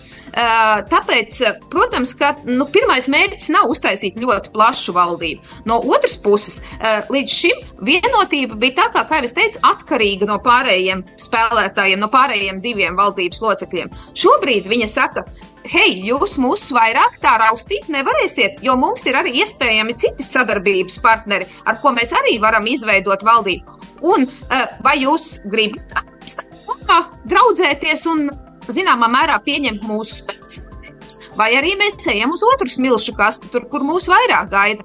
[0.91, 1.39] Tāpēc,
[1.71, 5.55] protams, ka nu, pirmais mērķis nav uztaisīt ļoti plašu valdību.
[5.69, 6.59] No otras puses,
[7.09, 12.11] līdz šim vienotība bija tā, kā, kā jau es teicu, atkarīga no pārējiem spēlētājiem, no
[12.13, 13.93] pārējiem diviem valdības locekļiem.
[14.17, 15.23] Šobrīd viņa saka,
[15.67, 21.49] hei, jūs mūs vairāk tā raustīt nevarēsiet, jo mums ir arī iespējami citi sadarbības partneri,
[21.65, 23.81] ar ko mēs arī varam izveidot valdību.
[24.05, 24.29] Un
[24.85, 26.16] vai jūs gribat
[26.87, 28.29] kopā draudzēties un
[28.71, 30.63] zināmā mērā pieņemt mūsu spēkus.
[31.37, 34.83] Vai arī mēs ejam uz otru smilšu kastu, tur, kur mūs vairāk gaida.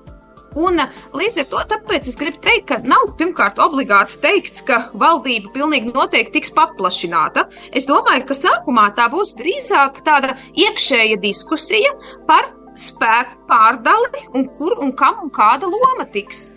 [0.52, 0.76] Un
[1.16, 5.94] līdz ar to tāpēc es gribu teikt, ka nav pirmkārt obligāti teikts, ka valdība pilnīgi
[5.94, 7.46] noteikti tiks paplašināta.
[7.72, 11.94] Es domāju, ka sākumā tā būs drīzāk tāda iekšēja diskusija
[12.28, 16.50] par spēku pārdali un kur un kam un kāda loma tiks.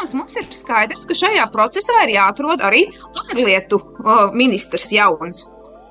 [0.00, 2.86] Protams, mums ir skaidrs, ka šajā procesā ir jāatrod arī
[3.20, 3.76] ārlietu
[4.32, 5.42] ministrs jauns.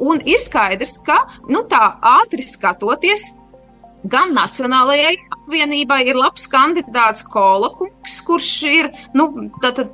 [0.02, 3.28] Un ir skaidrs, ka nu, tā ātri skatoties,
[4.10, 5.14] gan Nacionālajai
[5.50, 9.26] apvienībai ir labs kandidāts Kolakungs, kurš ir nu,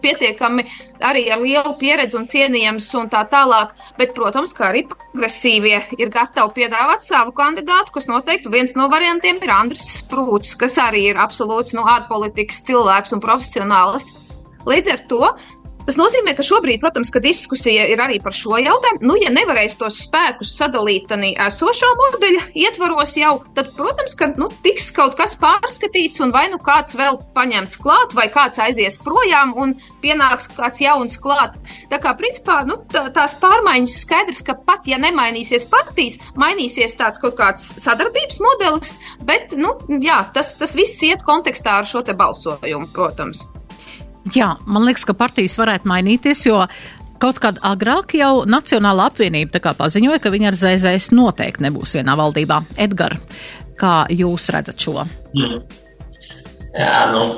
[0.03, 0.65] pietiekami
[0.99, 3.71] arī ar lielu pieredzi un cienījams un tā tālāk.
[3.97, 9.39] Bet, protams, kā arī progresīvie ir gatavi piedāvāt savu kandidātu, kas noteikti viens no variantiem
[9.39, 14.07] ir Andris Sprūts, kas arī ir absolūts no ārpolitikas cilvēks un profesionālis.
[14.65, 15.27] Līdz ar to
[15.85, 19.03] Tas nozīmē, ka šobrīd, protams, ka diskusija ir arī par šo jautājumu.
[19.05, 24.49] Nu, ja nevarēs tos spēkus sadalīt arī esošā modeļa ietvaros jau, tad, protams, ka nu,
[24.65, 29.53] tiks kaut kas pārskatīts un vai nu kāds vēl paņemts klāt, vai kāds aizies projām
[29.61, 31.59] un pienāks kāds jauns klāt.
[31.91, 37.21] Tā kā, principā, nu, tā, tās pārmaiņas skaidrs, ka pat ja nemainīsies partijas, mainīsies tāds
[37.21, 38.95] kaut kāds sadarbības modelis,
[39.27, 43.45] bet, nu, jā, tas, tas viss iet kontekstā ar šo te balsojumu, protams.
[44.33, 46.63] Jā, man liekas, ka partijas varētu mainīties, jo
[47.21, 52.63] kaut kad agrāk jau Nacionāla apvienība paziņoja, ka viņa ar ZZS noteikti nebūs vienā valdībā.
[52.81, 53.21] Edgars,
[53.77, 55.05] kā jūs redzat šo?
[55.37, 55.61] Mm.
[56.75, 57.29] Jā, nu.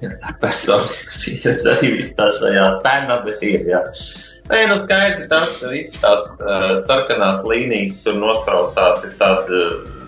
[0.00, 3.82] Tā personiski pieredze arī visā šajā sēnā, bet ir, jā.
[4.50, 9.58] Nē, nu skaidrs ir tas, ka visas tās uh, sarkanās līnijas tur nospraustās ir tāda
[9.58, 9.99] uh,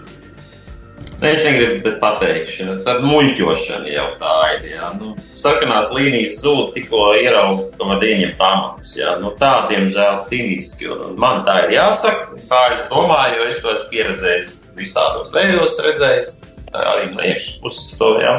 [1.28, 4.68] es negribu pateikšanu, tad muļķošana jau tā ir.
[4.72, 4.90] Jā.
[4.98, 8.94] Nu, sarkanās līnijas zūd tikko var ieņemt pamatus.
[9.22, 10.90] Nu, tā, diemžēl, cīniski.
[10.92, 15.78] Un man tā ir jāsaka, tā es domāju, jo es to esmu pieredzējis visādos veidos,
[15.84, 16.40] redzējis
[16.72, 18.14] arī no iekšas puses to.
[18.22, 18.36] Jā.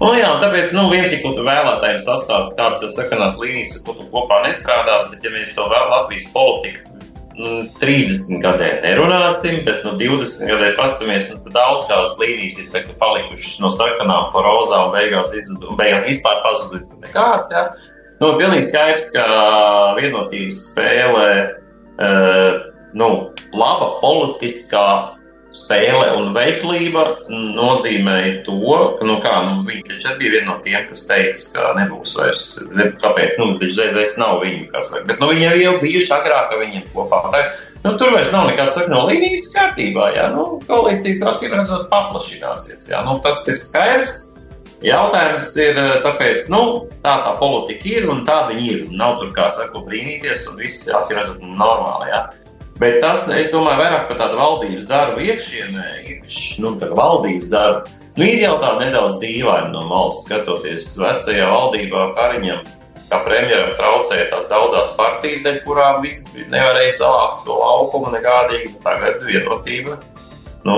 [0.00, 3.94] Nu, jā, tāpēc nu, viens ir, ko tu vēlētājiem sastāst, kādas ir sarkanās līnijas, ko
[3.98, 6.89] tu kopā nestrādās, bet ja mēs to vēl Latvijas politiku
[7.40, 12.82] nu, 30 gadiem nerunāsim, bet nu, 20 gadiem paskatāmies, un daudz kādas līnijas ir tā,
[13.00, 17.52] palikušas no sarkanām pa rozā un beigās, un beigās vispār pazudis nekāds.
[17.54, 17.70] Ja?
[18.20, 19.24] Nu, pilnīgi skaidrs, ka
[19.96, 22.60] vienotības spēlē uh,
[23.00, 23.08] nu,
[23.56, 24.86] laba politiskā
[25.54, 28.58] spēle un veiklība nozīmēja to,
[28.98, 32.90] ka, nu, kā, nu, taču bija viena no tiem, kas teica, ka nebūs vairs, ne,
[33.02, 36.62] kāpēc, nu, taču ZZS nav viņu, kas saka, bet, nu, viņi jau bijuši agrāk ar
[36.62, 37.22] viņiem kopā.
[37.34, 37.44] Tā,
[37.82, 43.02] nu, tur vairs nav nekāds sakno līnijas kārtībā, jā, nu, koalīcija, acīm redzot, paplašināsies, jā,
[43.06, 44.18] nu, tas ir skaidrs.
[44.80, 46.60] Jautājums ir, tāpēc, nu,
[47.04, 48.86] tā tā politika ir un tā viņi ir.
[48.96, 52.22] Nav tur, kā saka, brīnīties, un viss, acīm redzot, normāli, jā.
[52.80, 57.96] Bet tas, es domāju, vairāk par tādu valdības darbu iekšienē, iekš, nu, tā valdības darbu.
[58.16, 62.64] Nu, ir jau tā nedaudz dīvaini no malas skatoties vecajā valdībā Kariņam,
[63.10, 68.72] kā premjeram traucēja tās daudzās partijas, dēļ kurām viss nevarēja savākt to laukumu nekādīgi.
[68.84, 70.00] Tagad vienotība.
[70.64, 70.76] Nu,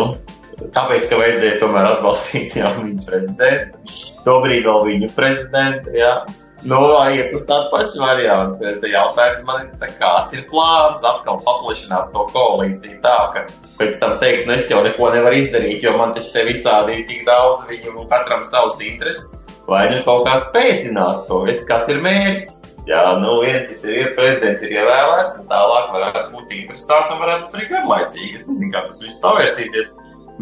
[0.74, 3.98] tāpēc, ka vajadzēja tomēr atbalstīt jau viņu prezidentu.
[4.26, 6.16] Tobrīd vēl viņu prezidentu, jā.
[6.62, 6.78] Nu,
[7.10, 8.62] iet uz tādu pašu variantu.
[8.62, 13.42] Tad jautājums man ir, kāds ir plāns atkal paplašināt to koalīciju tā, ka
[13.80, 17.08] pēc tam teikt, nu es jau neko nevaru izdarīt, jo man taču te visādi ir
[17.08, 22.02] tik daudz, viņu katram savs intereses, vai nu kaut kā spēcināt to, es, kas ir
[22.06, 22.58] mērķis.
[22.86, 27.44] Jā, nu viens ir, ir prezidents ir ievēlēts, un tālāk varētu būt interesanti un varētu
[27.44, 28.32] būt arī garlaicīgi.
[28.38, 29.92] Es nezinu, kā tas viss pavērstīties,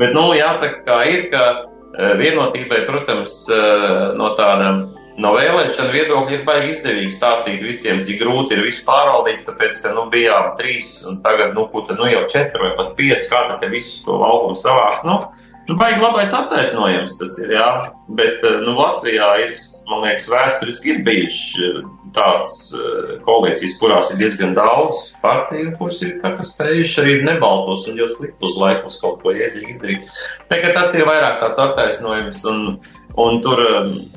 [0.01, 4.87] bet, nu, jāsaka, kā ir, ka eh, vienotībai, protams, eh, no tādām
[5.21, 9.95] no vēlēšana viedokļa ir baigi izdevīgi stāstīt visiem, cik grūti ir visu pārvaldīt, tāpēc, ka,
[9.97, 13.61] nu, bijām trīs, un tagad, nu, ko tad, nu, jau četri vai pat pieci gadi,
[13.61, 15.19] ka visu to laukumu savākt, nu,
[15.69, 17.71] nu, baigi labais attaisnojums tas ir, jā,
[18.19, 19.57] bet, nu, Latvijā ir,
[19.91, 21.73] man liekas, vēsturiski ir bijuši
[22.17, 28.17] tādas uh, koalīcijas, kurās ir diezgan daudz partiju, kuras ir spējuši arī nebaltos un ļoti
[28.17, 30.09] sliktos laikos kaut ko iedzīgi izdarīt.
[30.51, 32.65] Tagad tas ir vairāk tāds attaisnojums, un,
[33.17, 33.63] un tur,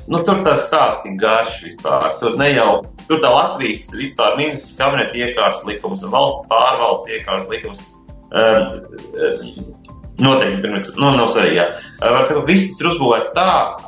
[0.06, 2.12] nu, tur tas stāsts ir garš vispār.
[2.20, 2.70] Tur ne jau,
[3.08, 7.88] tur tā Latvijas vispār ministrs kabineta iekārs likums un valsts pārvaldes iekārs likums.
[8.34, 9.80] Um,
[10.14, 11.64] Noteikti, pirms, nu, nav svarīgi,
[11.98, 13.46] sakot, viss ir uzbūvēts tā,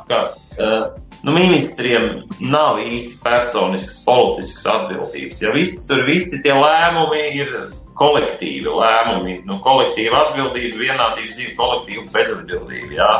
[0.09, 0.17] ka
[0.59, 0.89] uh,
[1.23, 5.39] nu, ministriem nav īsti personisks, politisks atbildības.
[5.45, 7.53] Ja visi tur visi tie lēmumi ir
[7.97, 12.99] kolektīvi lēmumi, nu, kolektīva atbildība, vienādība dzīve, kolektīva bezatbildība.
[12.99, 13.11] Jā.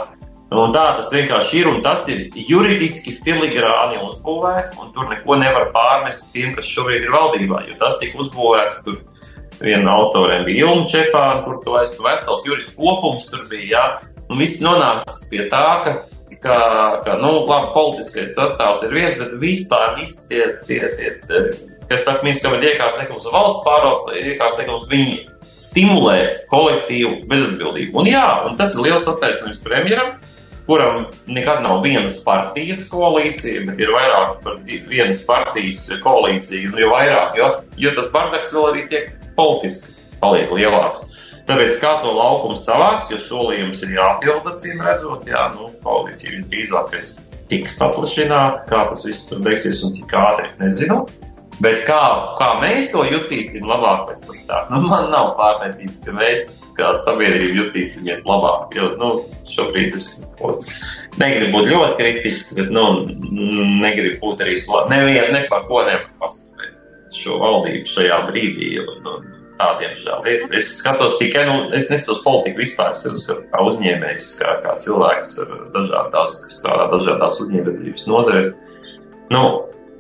[0.48, 5.74] Un tā tas vienkārši ir, un tas ir juridiski filigrāni uzbūvēts, un tur neko nevar
[5.76, 9.02] pārmest tiem, kas šobrīd ir valdībā, jo tas tika uzbūvēts tur.
[9.58, 14.14] Viena autoriem bija Ilma Čepāna, kur tu esi vesels juristu kopums tur bija, jā.
[14.30, 15.96] Un viss nonācis pie tā, ka
[16.42, 16.58] ka,
[17.06, 21.42] ka nu, labi, politiskais sastāvs ir viens, bet vispār visi tie, tie, tie
[21.88, 25.20] kas saka, mēs kā iekārs likums valsts pārvaldes, iekārs likums, viņi
[25.58, 26.18] stimulē
[26.52, 27.96] kolektīvu bezatbildību.
[28.02, 30.18] Un jā, un tas ir liels attaisnojums premjeram,
[30.68, 36.90] kuram nekad nav vienas partijas koalīcija, bet ir vairāk par vienas partijas koalīcija, un jo
[36.92, 41.08] vairāk, jo, jo tas bardaks vēl arī tiek politiski paliek lielāks.
[41.48, 47.14] Tāpēc kā to laukumu savāks, jo solījums ir jāpilda, acīm redzot, jā, nu, koalīcija visdrīzākais
[47.48, 51.06] tiks paplašināta, kā tas viss tur beigsies un cik ātri, nezinu.
[51.64, 52.02] Bet kā,
[52.38, 54.68] kā mēs to jutīsim labāk vai sliktāk?
[54.70, 58.76] Nu, man nav pārmetības, ka mēs kā sabiedrība jutīsimies labāk.
[58.78, 59.10] Jo, nu,
[59.50, 60.12] šobrīd es
[61.18, 62.86] negribu būt ļoti kritisks, bet, nu,
[63.82, 64.92] negribu būt arī slāpes.
[64.94, 68.76] Nevienu, ne par ko nepasakot šo valdību šajā brīdī.
[68.84, 70.22] Un, un, Tā, diemžēl.
[70.54, 75.32] Es skatos tikai, nu, es neskatos politiku vispār, es uzskatu kā uzņēmējs, kā, kā cilvēks
[75.74, 78.52] dažādās, strādā dažādās uzņēmējdarbības nozarēs.
[79.34, 79.42] Nu,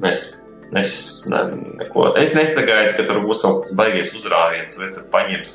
[0.03, 0.27] mēs,
[0.75, 0.95] es,
[1.31, 1.43] ne,
[1.81, 5.53] neko, es nesagaidu, ka tur būs kaut kāds baigies uzrāviens, vai tur paņems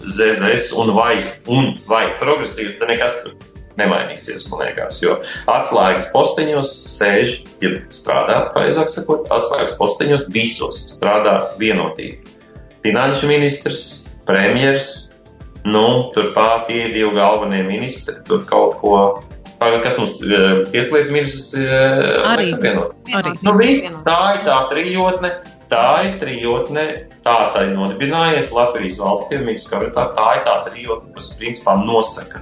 [0.00, 1.14] ZZS un vai,
[1.48, 3.36] un vai progresīvi, tad nekas tur
[3.80, 5.00] nemainīsies, man liekas.
[5.04, 5.18] Jo
[5.50, 12.38] atslēgas posteņos sēž, ja strādā, pareizāk sakot, atslēgas posteņos visos strādā vienotīgi
[12.84, 15.10] finanšu ministrs, premjers,
[15.64, 18.94] nu, turpat tie divi galvenie ministri, tur kaut ko.
[19.60, 20.14] Kas mums
[20.72, 21.50] tieslietu ministrs
[22.24, 22.94] arī apvienot?
[23.44, 25.32] Nu, viss, tā ir tā trijotne,
[25.68, 26.86] tā ir trijotne,
[27.26, 32.40] tā tā ir nodibinājies Latvijas valsts pirmības kabinetā, tā ir tā trijotne, kas principā nosaka,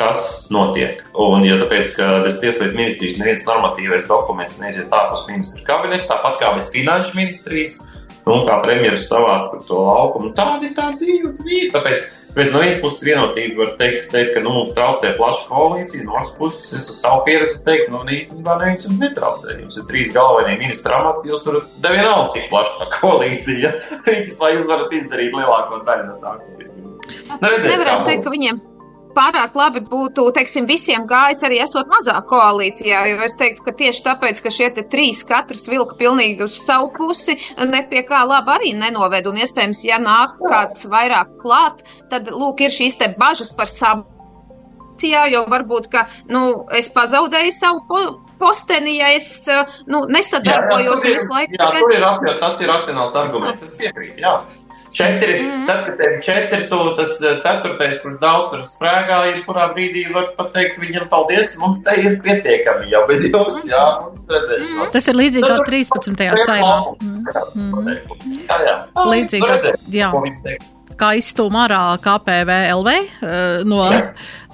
[0.00, 0.24] kas
[0.54, 1.04] notiek.
[1.12, 6.40] Un, ja tāpēc, ka bez tieslietu ministrijas neviens normatīvais dokuments neiziet ārpus ministra kabineta, tāpat
[6.40, 7.82] kā bez finanšu ministrijas,
[8.24, 10.30] Nu, kā premjerministrs savāca to laukumu.
[10.36, 11.34] Tāda ir tā dzīve,
[11.74, 12.04] tā ir.
[12.34, 16.16] Tāpēc no vienas puses vienotība var teikt, teikt ka nu, mums traucē plaša koalīcija, no
[16.18, 19.54] otras puses es uz savu pieredzi teiktu, nu, īstenībā neviens jums netraucē.
[19.60, 23.74] Jums ir trīs galvenie ministra amati, jūs varat devienalga, cik plaša tā koalīcija.
[24.10, 27.18] Principā jūs varat izdarīt lielāko daļu no tā, ko jūs zināt.
[27.38, 28.64] Nu, es nevaru teikt, ka viņiem
[29.16, 34.04] pārāk labi būtu, teiksim, visiem gājis arī esot mazā koalīcijā, jo es teiktu, ka tieši
[34.08, 38.72] tāpēc, ka šie trīs katrs vilka pilnīgi uz savu pusi, ne pie kā labi arī
[38.78, 43.70] nenoved, un iespējams, ja nāk kāds vairāk klāt, tad, lūk, ir šīs te bažas par
[43.70, 44.10] savu.
[45.02, 48.02] Jo varbūt, ka nu, es pazaudēju savu po
[48.38, 49.26] posteni, ja es
[49.90, 51.56] nu, nesadarbojos jā, jā, visu laiku.
[51.58, 54.22] Jā, tur ir, tas ir racionāls arguments, es piekrītu.
[54.94, 55.66] Četri, mm.
[55.66, 60.04] tad, kad ir četri, tu, tas eh, ceturtais, kurš daudz tur sprēgā, ir kurā brīdī
[60.14, 63.82] var pateikt viņam paldies, mums te ir pietiekami jau bez jums, jā,
[64.30, 64.68] redzēs.
[64.68, 64.92] Mm.
[64.94, 66.22] Tas ir līdzīgi kā 13.
[66.44, 66.76] saimā.
[67.58, 67.90] Mm.
[68.44, 68.76] Jā, jā.
[69.10, 70.12] Līdzīgi kā, jā.
[70.94, 74.04] Kā izstūma ārā KPVLV eh, no, jā.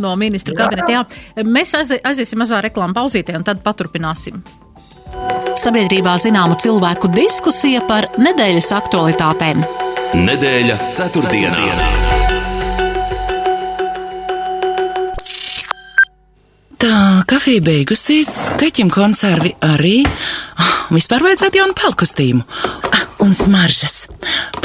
[0.00, 0.96] no ministra kabineta.
[0.96, 1.44] Jā.
[1.44, 4.40] Mēs aiziesim mazā reklāma pauzītē un tad paturpināsim.
[5.60, 9.89] Sabiedrībā zināma cilvēku diskusija par nedēļas aktualitātēm.
[10.10, 11.60] Nedēļa ceturtdienā.
[16.82, 16.94] Tā
[17.30, 20.00] kafija beigusies, kaķim konservi arī.
[20.58, 22.42] Ah, vispār vajadzētu jaunu pelkostīmu.
[23.20, 24.06] Un smaržas.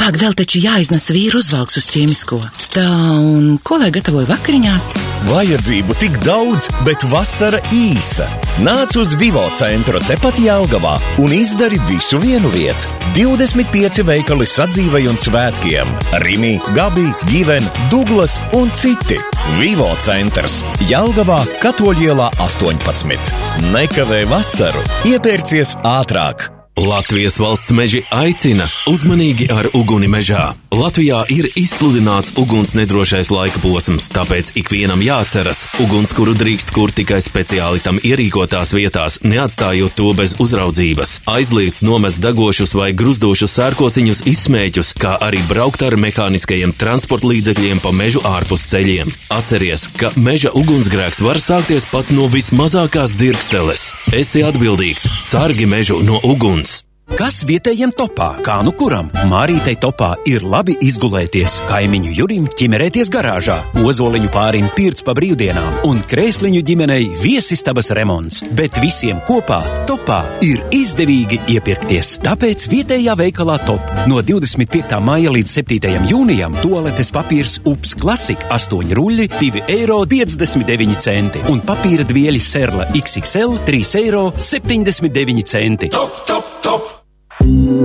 [0.00, 2.38] Pag vēl taču jāiznes vīru uzvalks uz ķīmisko.
[2.72, 2.86] Tā,
[3.20, 4.86] un ko lai gatavoju vakariņās?
[5.28, 8.28] Vajadzību tik daudz, bet vasara īsa.
[8.64, 12.88] Nāc uz Vivo centru tepat Jālgavā un izdari visu vienu vietu.
[13.16, 15.92] 25 veikali sadzīvai un svētkiem-
[16.24, 19.20] Rimi, Gabi, Given, Douglas un citi.
[19.60, 23.32] Vivo centrs Jālgavā Katoļielā 18.
[23.72, 26.55] Nekavē vasaru, iepērcies ātrāk!
[26.76, 30.50] Latvijas valsts meži aicina uzmanīgi ar uguni mežā.
[30.76, 37.80] Latvijā ir izsludināts uguns nedrošais laika posms, tāpēc ikvienam jāatceras, ugunskura drīkst kur tikai speciāli
[37.80, 41.14] tam ierīkotās vietās, neatstājot to bez uzraudzības.
[41.32, 47.94] Aizliegts nomest degošus vai gruzdošus sērkociņus izsmēķus, kā arī braukt ar mehāniskajiem transporta līdzekļiem pa
[47.96, 49.14] mežu ārpus ceļiem.
[49.32, 53.94] Atceries, ka meža ugunsgrēks var sākties pat no vismazākās dzirksteles.
[54.12, 56.82] Esi atbildīgs, sargi mežu no uguns!
[57.14, 58.26] Kas vietējiem topā?
[58.42, 59.06] Kā nu kuram?
[59.30, 66.02] Mārītei topā ir labi izgulēties, kaimiņu jurim ķimerēties garāžā, ozoliņu pārim pirts pa brīvdienām un
[66.10, 68.40] krēsliņu ģimenei viesistabas remonts.
[68.58, 72.16] Bet visiem kopā topā ir izdevīgi iepirkties.
[72.26, 74.98] Tāpēc vietējā veikalā top no 25.
[75.06, 76.10] maija līdz 7.
[76.10, 85.58] jūnijam toaletes papīrs ups klasik 8 ruļļi 2,59 eiro un papīra dvieļi serla XXL 3,79
[85.62, 85.90] eiro.
[85.94, 86.95] Top, top, top!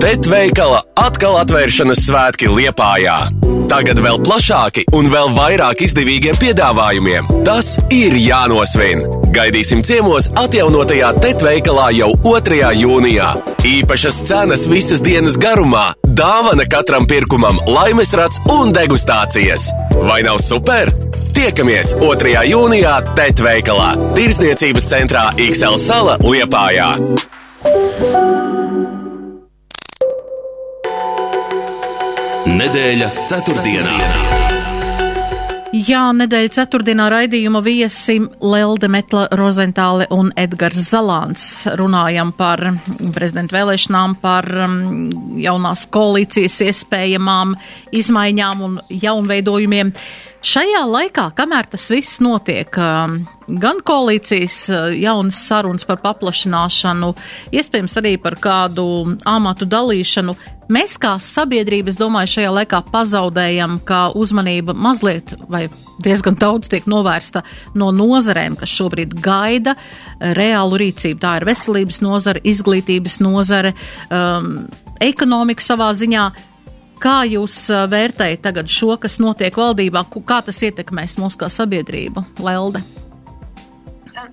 [0.02, 3.18] Bet veikala atkal atvēršanas svētki Liepājā.
[3.70, 7.30] Tagad vēl plašāki un vēl vairāk izdevīgiem piedāvājumiem.
[7.46, 9.06] Tas ir jānosvin.
[9.32, 12.58] Gaidīsim ciemos atjaunotajā TET veikalā jau 2.
[12.82, 13.30] jūnijā.
[13.70, 19.70] Īpašas cenas visas dienas garumā, dāvana katram pirkumam, laimes rats un degustācijas.
[20.02, 20.90] Vai nav super?
[21.38, 22.34] Tiekamies 2.
[22.50, 26.96] jūnijā TET veikalā, Tirzniecības centrā XL Sala Liepājā.
[32.52, 33.94] Nedēļa ceturtdienā.
[35.72, 41.46] Jā, nedēļa ceturtdienā raidījuma viesi Lelde Metla Rozentāle un Edgars Zalāns.
[41.80, 42.66] Runājam par
[43.16, 44.76] prezidenta vēlēšanām, par um,
[45.40, 47.56] jaunās koalīcijas iespējamām
[47.96, 49.94] izmaiņām un jaunveidojumiem.
[50.42, 53.20] Šajā laikā, kamēr tas viss notiek, um,
[53.62, 57.12] gan koalīcijas uh, jaunas sarunas par paplašināšanu,
[57.54, 58.86] iespējams arī par kādu
[59.30, 60.34] amatu dalīšanu,
[60.74, 65.68] mēs kā sabiedrība, es domāju, šajā laikā pazaudējam, ka uzmanība mazliet vai
[66.02, 67.46] diezgan daudz tiek novērsta
[67.78, 69.78] no nozarēm, kas šobrīd gaida
[70.18, 71.22] reālu rīcību.
[71.22, 73.76] Tā ir veselības nozare, izglītības nozare,
[74.10, 74.56] um,
[75.06, 76.32] ekonomika savā ziņā.
[77.02, 77.56] Kā jūs
[77.90, 82.84] vērtējat tagad šo, kas notiek valdībā, kā tas ietekmēs mūs kā sabiedrību, Lelde?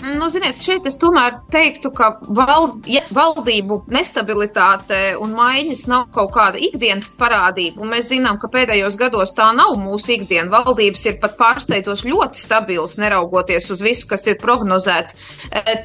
[0.03, 6.33] Nu, ziniet, šeit es tomēr teiktu, ka vald, ja valdību nestabilitāte un maiņas nav kaut
[6.35, 10.51] kāda ikdienas parādība, un mēs zinām, ka pēdējos gados tā nav mūsu ikdiena.
[10.51, 15.15] Valdības ir pat pārsteidzoši ļoti stabilas, neraugoties uz visu, kas ir prognozēts.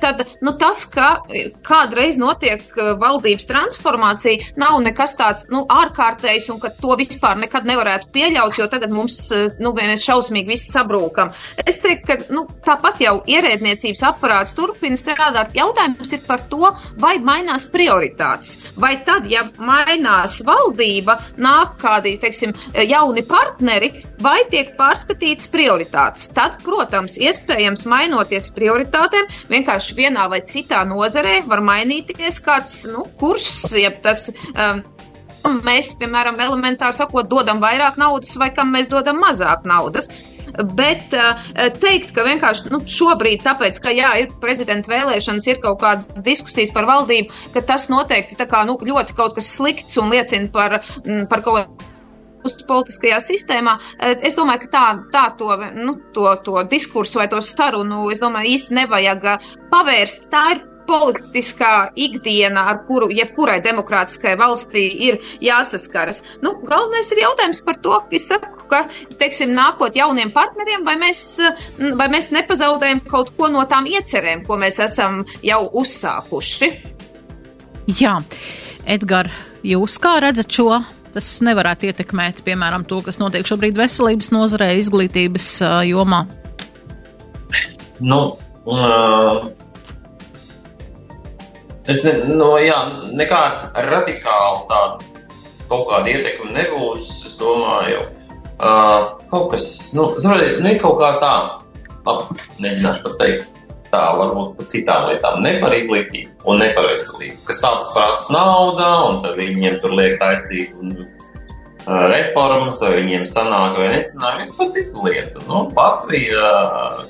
[0.02, 1.12] Tad nu, tas, ka
[1.66, 2.66] kādreiz notiek
[3.02, 8.70] valdības transformācija, nav nekas tāds nu, ārkārtējs, un ka to vispār nekad nevarētu pieļaut, jo
[8.74, 9.22] tagad mums
[9.62, 11.34] nu, mēs šausmīgi visi sabrūkam.
[11.62, 15.53] Es teiktu, ka nu, tāpat jau ierēdniecība saimniecības aparāts turpina strādāt.
[15.55, 18.71] Jautājums ir par to, vai mainās prioritātes.
[18.77, 22.53] Vai tad, ja mainās valdība, nāk kādi, teiksim,
[22.88, 26.29] jauni partneri, vai tiek pārskatītas prioritātes.
[26.34, 33.73] Tad, protams, iespējams, mainoties prioritātēm, vienkārši vienā vai citā nozarē var mainīties kāds nu, kurs,
[33.75, 34.29] jeb tas.
[34.53, 34.84] Um,
[35.43, 40.07] Mēs, piemēram, elementāri sakot, dodam vairāk naudas, vai kam mēs dodam mazāk naudas.
[40.78, 41.46] Bet uh,
[41.82, 46.74] teikt, ka vienkārši nu, šobrīd, tāpēc, ka jā, ir prezidenta vēlēšanas, ir kaut kādas diskusijas
[46.76, 51.26] par valdību, ka tas noteikti kā, nu, ļoti kaut kas slikts un liecina par, mm,
[51.32, 51.89] par kaut ko
[52.68, 53.78] politiskajā sistēmā.
[54.00, 58.20] Eh, es domāju, ka tā, tā to, nu, to, to diskursu vai to sarunu, es
[58.20, 60.30] domāju, īsti nevajag eh, pavērst.
[60.34, 66.23] Tā ir politiskā ikdiena, ar kuru jebkurai demokrātiskai valstī ir jāsaskaras.
[66.43, 68.84] Nu, galvenais ir jautājums par to, ka es saku, ka,
[69.19, 71.23] teiksim, nākot jauniem partneriem, vai mēs,
[71.99, 76.73] vai mēs nepazaudējam kaut ko no tām iecerēm, ko mēs esam jau uzsākuši.
[77.99, 78.17] Jā,
[78.88, 79.31] Edgar,
[79.67, 80.69] jūs kā redzat šo?
[81.13, 85.49] Tas nevarētu ietekmēt, piemēram, to, kas notiek šobrīd veselības nozarē, izglītības
[85.86, 86.23] jomā.
[88.01, 88.21] Nu,
[88.65, 89.45] uh,
[91.91, 92.77] Es ne, no, jā,
[93.11, 95.13] nekāds radikāli tāda
[95.67, 97.09] kaut kāda ietekme nebūs.
[97.27, 98.05] Es domāju,
[98.63, 99.67] uh, kaut kas,
[99.97, 101.34] nu, zināmā, ne kaut kā tā,
[102.07, 103.49] labi, mēģināšu pat teikt.
[103.93, 108.34] tālu varbūt par citām lietām, ne par izglītību un ne par veselību, kas abas prasa
[108.34, 114.39] nauda, un tad viņiem tur liek taisīt un, uh, reformas, vai viņiem sanāk vai nesanāk,
[114.41, 115.43] viss par citu lietu.
[115.45, 116.49] Nu, Latvija,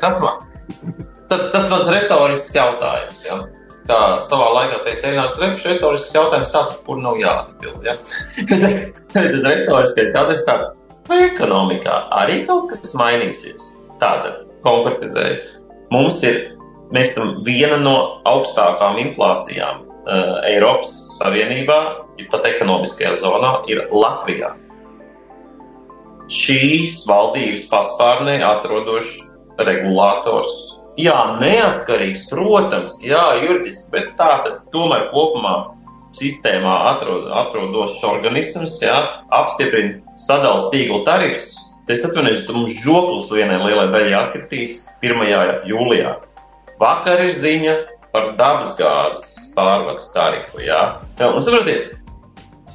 [0.02, 0.44] kas man?
[1.30, 3.40] Tad, tas man retorisks jautājums, ja?
[3.84, 7.98] Kā savā laikā teica Einārs Repš, retorisks jautājums tāds, kur nav jāatbild, ja?
[9.12, 10.70] tas retoriskais jautājums tāds,
[11.10, 13.74] vai ekonomikā arī kaut kas mainīsies?
[14.00, 15.36] Tātad, konkretizēju,
[15.92, 16.40] mums ir,
[16.96, 17.98] mēs esam viena no
[18.30, 21.80] augstākām inflācijām uh, Eiropas Savienībā,
[22.32, 24.54] pat ekonomiskajā zonā, ir Latvijā.
[26.32, 29.20] Šīs valdības paspārnē atrodošs
[29.60, 30.73] regulators.
[31.00, 35.56] Jā, neatkarīgs, protams, jā, juridiski, bet tā tomēr kopumā
[36.14, 39.00] sistēmā atrod, atrodošs organisms, jā,
[39.34, 45.66] apstiprina sadalījuma tīkla tarifus, Es atvainojos, ka mums žoklis vienai lielai daļai atkritīs 1.
[45.68, 46.14] jūlijā.
[46.80, 47.74] Vakar ir ziņa
[48.14, 50.62] par dabasgāzes pārvades tarifu.
[50.64, 51.98] Jā un saprotiet,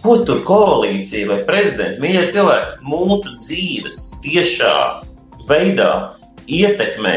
[0.03, 4.75] ko tur koalīcija vai prezidents, mīļie cilvēki, mūsu dzīves tiešā
[5.49, 5.93] veidā
[6.45, 7.17] ietekmē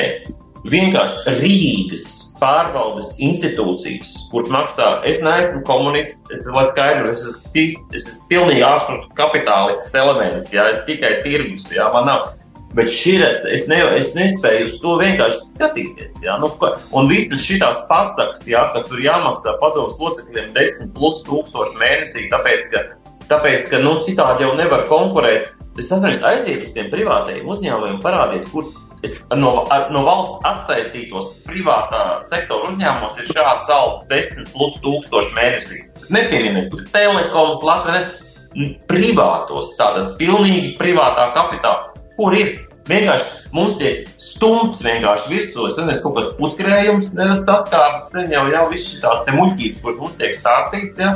[0.67, 2.05] vienkārši Rīgas
[2.41, 8.65] pārvaldes institūcijas, kur maksā, es neesmu komunists, es lai skaidru, es esmu, es esmu pilnīgi
[8.65, 12.29] ārpus kapitālistas elements, jā, es tikai tirgus, jā, man nav.
[12.71, 16.13] Bet šis es, ne, es nespēju uz to vienkārši skatīties.
[16.23, 16.47] Jā, nu,
[16.95, 22.69] un visas šīs pastakas, jā, ka tur jāmaksā padomus locekļiem 10 plus tūkstoši mēnesī, tāpēc,
[22.71, 22.85] ka,
[23.33, 25.51] tāpēc, ka nu, citādi jau nevar konkurēt.
[25.79, 28.71] Es atceros, aiziet uz tiem privātajiem uzņēmumiem, parādiet, kur
[29.35, 29.51] no,
[29.93, 35.79] no valsts atsaistītos privātā sektora uzņēmumos ir šāds algas 10 plus tūkstoši mēnesī.
[36.11, 38.03] Nepieminiet, telekoms, Latvija,
[38.55, 41.95] ne, privātos, tātad pilnīgi privātā kapitāla.
[42.17, 42.59] Kur ir?
[42.89, 45.67] Vienkārši mums tiek stumts vienkārši virsū.
[45.69, 47.11] Es nezinu, kaut kāds puskrējums,
[47.47, 51.11] tas kāds jau, jau viss šīs te muļķības, kuras mums tiek stāstīts, ja?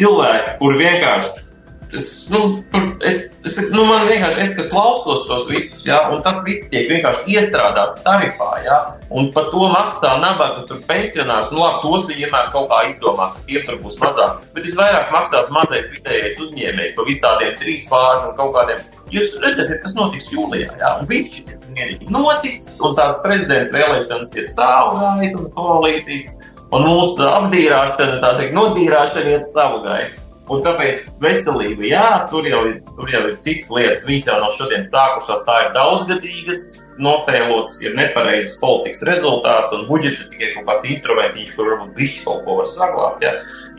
[0.00, 1.51] cilvēki, kur vienkārši
[1.92, 2.64] es, nu,
[3.00, 7.36] es, es, nu, man vienkārši, es klausos tos visus, ja, un tas viss tiek vienkārši
[7.36, 8.78] iestrādāts tarifā, ja,
[9.12, 13.28] un par to maksā nabaga tur pensionārs, nu, labi, tos viņi vienmēr kaut kā izdomā,
[13.34, 18.30] ka tie tur būs mazāk, bet visvairāk maksās mazais vidējais uzņēmējs par visādiem trīs fāžu
[18.30, 18.86] un kaut kādiem.
[19.12, 24.32] Jūs redzēsiet, kas notiks jūlijā, jā, un viss šis ir noticis, un tāds prezidenta vēlēšanas
[24.40, 26.32] ir savu gaitu un koalīcijas,
[26.72, 30.21] un mūsu apdīrāšana, tā teikt, nodīrāšana iet savu gaitu.
[30.50, 34.06] Un tāpēc veselība, jā, tur jau, ir, tur jau ir citas lietas.
[34.08, 36.64] Viņas jau no šodienas sākušās, tā ir daudzgadīgas,
[37.02, 42.16] nofēlotas, ir nepareizas politikas rezultāts, un budžets ir tikai kaut kāds instrumentiņš, kur varbūt viņš
[42.26, 43.24] kaut ko var saglabāt.
[43.24, 43.32] Ja.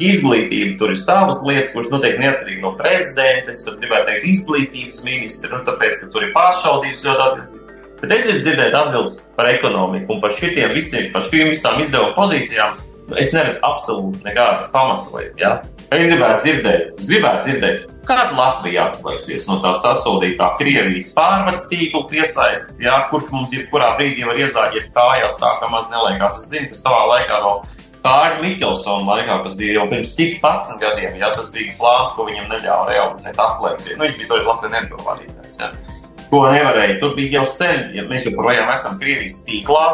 [0.08, 3.54] Izglītība tur ir savas lietas, kuras noteikti neatkarīgi no prezidenta.
[3.54, 7.76] Es gribētu teikt, izglītības ministra, nu, tāpēc, ka tur ir pāršaudības ļoti attīstīts.
[8.04, 12.16] Bet es gribu dzirdēt atbildes par ekonomiku un par šitiem visiem, par šīm visām izdevuma
[12.18, 12.82] pozīcijām.
[13.20, 15.38] Es neredzu absolūti nekādu pamatojumu.
[15.40, 15.54] Ja?
[15.92, 22.04] Es gribētu dzirdēt, es gribētu dzirdēt, kāda Latvija atslēgsies no tā sasodītā Krievijas pārvades tīkla
[22.10, 26.40] piesaistes, jā, kurš mums jebkurā brīdī var iezāģēt kājās, tā kā maz neliekās.
[26.40, 27.54] Es zinu, ka savā laikā no
[28.04, 32.26] Kārļa Mikelsona laikā, kas bija jau pirms cik 11 gadiem, jā, tas bija plāns, ko
[32.28, 33.96] viņam neļāva realizēt atslēgties.
[33.96, 35.60] Nu, viņš bija toreiz Latvijas energo vadītājs.
[35.62, 35.70] Jā.
[36.28, 36.98] Ko nevarēja.
[37.00, 39.86] Tur bija jau sen, ja mēs joprojām esam Krievijas tīklā,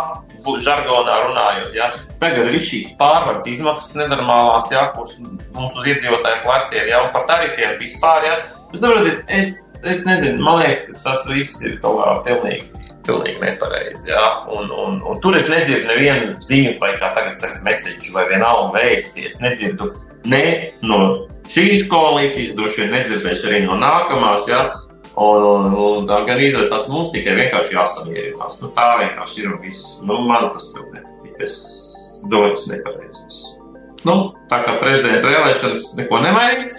[0.66, 1.72] žargonā runājot.
[1.78, 1.92] Ja.
[2.22, 7.78] Tagad ir šīs pārvades izmaksas nenormālās, ja, kuras mums uz iedzīvotāju pleciem jau par tarifiem
[7.82, 8.28] vispār.
[8.28, 8.36] Ja.
[8.74, 12.68] Jūs saprotat, es, es nezinu, man liekas, ka tas viss ir kaut kā pilnīgi.
[13.08, 14.04] Pilnīgi nepareizi.
[14.12, 14.26] Ja?
[14.54, 18.76] Un, un, un tur es nedzirdu nevienu ziņu, vai kā tagad saka, mēsīču, vai vienalga
[18.76, 19.26] vēsti.
[19.30, 19.94] Es nedzirdu
[20.30, 20.44] ne
[20.86, 21.00] no
[21.50, 24.46] šīs koalīcijas, droši vien nedzirdēšu arī no nākamās.
[24.52, 24.68] Ja?
[25.20, 28.62] Un, un, tā gan izvēlēt, tas mums tikai vienkārši jāsamierinās.
[28.64, 29.98] Nu, tā vienkārši ir un viss.
[30.08, 31.34] Nu, man tas tur nepatīk.
[31.44, 31.56] Es
[32.32, 33.42] domāju, tas nepareizs.
[34.08, 34.16] Nu,
[34.52, 36.78] tā kā prezidenta vēlēšanas neko nemainīs,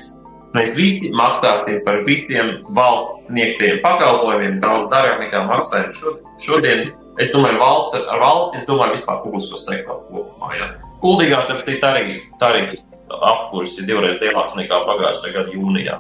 [0.56, 6.86] mēs visi maksāsim par visiem valsts sniegtiem pakalpojumiem daudz dārgāk nekā maksājam šodien.
[7.20, 10.54] Es domāju, valsts ar, ar valsti, es domāju, vispār publisko sektoru kopumā.
[10.56, 10.70] Ja.
[11.04, 11.60] Kuldīgās ar
[11.92, 15.98] arī tarifs apkurs ir divreiz lielāks nekā pagājušajā gada jūnijā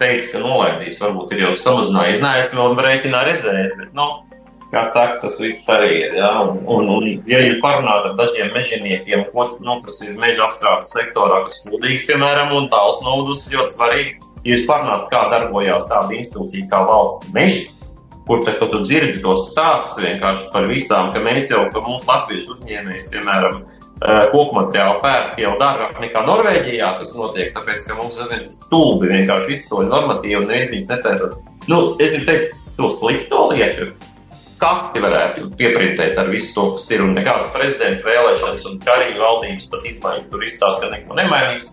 [0.00, 2.24] teica, ka nolaidīs, varbūt ir jau samazinājies.
[2.24, 4.08] Nē, es vēl rēķinā redzējis, bet, nu,
[4.72, 6.18] kā saka, tas viss arī ir.
[6.18, 6.32] Ja?
[6.44, 10.92] Un, un, un, ja jūs parunājat ar dažiem mežoniekiem, ko, nu, kas ir meža apstrādes
[10.94, 16.16] sektorā, kas kūdīgs, piemēram, un tāls novadus ļoti svarīgi, ja jūs parunājat, kā darbojās tāda
[16.20, 17.66] institūcija kā valsts meži,
[18.28, 22.58] kur te, tu dzirdi tos stāstus vienkārši par visām, ka mēs jau, ka mūsu latviešu
[22.58, 23.62] uzņēmējs, piemēram,
[23.98, 29.56] koku materiālu pērk jau dārgāk nekā Norvēģijā tas notiek, tāpēc, ka mums ir stulbi vienkārši
[29.56, 31.38] izstoļi normatīvi un neviens viņus netaisās.
[31.68, 33.92] Nu, es gribu teikt, to slikto lietu.
[34.58, 39.68] kasti varētu pieprintēt ar visu to, kas ir, un nekādas prezidenta vēlēšanas un karīņu valdības
[39.70, 41.68] pat izmaiņas tur izstāsta, ka neko nemainīs,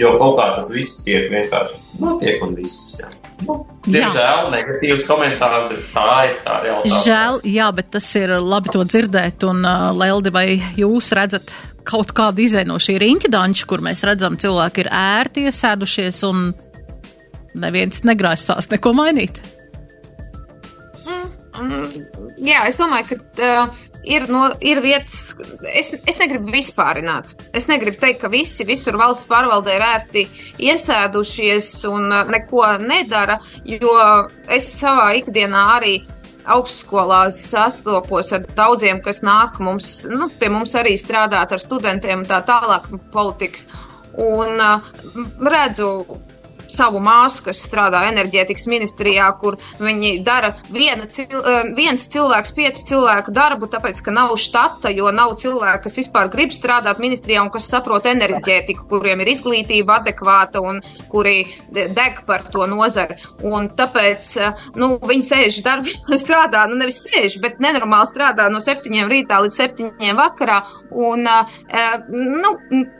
[0.00, 2.94] jo kaut kā tas viss iet vienkārši notiek un viss.
[3.00, 3.10] Jā.
[3.46, 3.56] Nu,
[3.86, 7.04] Diemžēl negatīvs komentārs, bet tā ir tā realitāte.
[7.06, 11.52] Žēl, jā, bet tas ir labi to dzirdēt, un uh, Leldi, vai jūs redzat
[11.88, 16.50] kaut kādu izēju no šī riņķidanča, kur mēs redzam, cilvēki ir ērti iesēdušies un
[17.60, 19.40] neviens negrāsās neko mainīt?
[21.60, 22.04] Mm,
[22.46, 25.34] jā, es domāju, ka uh, ir, no, ir vietas,
[25.72, 27.34] es, es negribu vispārināt.
[27.56, 30.24] Es negribu teikt, ka visi visur valsts pārvaldē ir ērti
[30.70, 33.96] iesēdušies un uh, neko nedara, jo
[34.48, 35.98] es savā ikdienā arī
[36.50, 42.28] augstskolās sastopos ar daudziem, kas nāk mums, nu, pie mums arī strādāt ar studentiem un
[42.28, 43.68] tā tālāk politikas.
[44.20, 44.90] Un uh,
[45.46, 45.92] redzu
[46.74, 52.84] savu māsu, kas strādā enerģētikas ministrijā, kur viņi dara viena, cil, eh, viens cilvēks piecu
[52.92, 57.50] cilvēku darbu, tāpēc, ka nav štata, jo nav cilvēku, kas vispār grib strādāt ministrijā un
[57.50, 63.16] kas saprot enerģētiku, kuriem ir izglītība adekvāta un kuri deg par to nozari.
[63.42, 68.60] Un tāpēc, eh, nu, viņi sēž darbā, strādā, nu, nevis sēž, bet nenormāli strādā no
[68.60, 70.60] septiņiem rītā līdz septiņiem vakarā,
[70.90, 71.60] un, uh,
[72.10, 72.50] nu,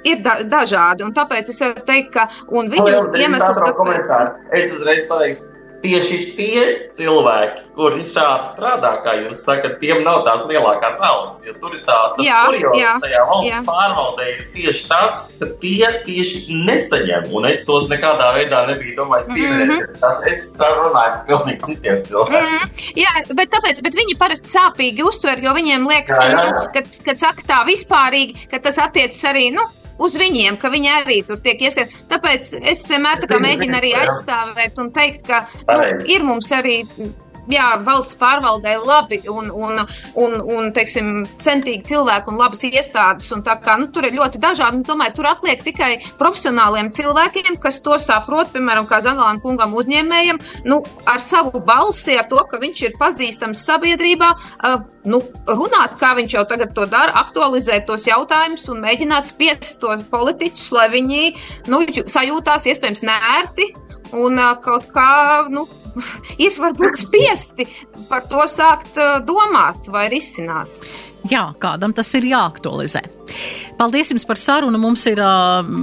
[0.07, 4.35] ir da dažādi, un tāpēc es varu teikt, ka, viņu iemesls, komentāru.
[4.57, 5.51] Es uzreiz pateikšu,
[5.81, 6.63] tieši tie
[6.97, 11.41] cilvēki, kuri šādi strādā, kā jūs sakat, tiem nav tās lielākās algas.
[11.47, 17.31] Jo tur ir tā, kurjos tajā valsts pārvaldē ir tieši tas, ka tie tieši nesaņem.
[17.37, 19.71] Un es tos nekādā veidā nebiju domājis pieminēt.
[19.71, 20.29] Mm -hmm.
[20.35, 22.47] Es tā runāju par pilnīgi citiem cilvēkiem.
[22.47, 22.93] Mm -hmm.
[23.01, 26.37] Jā, bet tāpēc, bet viņi parasti sāpīgi uztver, jo viņiem liekas, jā, jā, jā.
[26.37, 29.65] ka, nu, kad, kad saka tā vispārīgi, ka tas attiecas arī, nu,
[30.01, 32.05] uz viņiem, ka viņi arī tur tiek ieskatīti.
[32.11, 36.81] Tāpēc es vienmēr tā mēģinu arī aizstāvēt un teikt, ka nu, ir mums arī
[37.55, 39.83] jā, valsts pārvaldē labi un, un,
[40.21, 43.31] un, un teiksim, centīgi cilvēki un labas iestādes.
[43.35, 44.85] Un kā, nu, tur ir ļoti dažādi.
[44.87, 50.41] Tomēr tur atliek tikai profesionāliem cilvēkiem, kas to saprot, piemēram, kā Zanelāna kungam uzņēmējiem,
[50.71, 50.81] nu,
[51.11, 54.33] ar savu balsi, ar to, ka viņš ir pazīstams sabiedrībā.
[54.61, 59.79] Uh, nu, runāt, kā viņš jau tagad to dara, aktualizēt tos jautājumus un mēģināt spiest
[59.83, 61.23] tos politiķus, lai viņi
[61.73, 63.71] nu, sajūtās iespējams nērti
[64.17, 65.67] un uh, kaut kā nu,
[66.45, 67.69] ir varbūt spiesti
[68.11, 70.91] par to sākt domāt vai risināt.
[71.29, 73.03] Jā, kādam tas ir jāaktualizē.
[73.81, 74.77] Paldies jums par sarunu.
[74.77, 75.23] Mums ir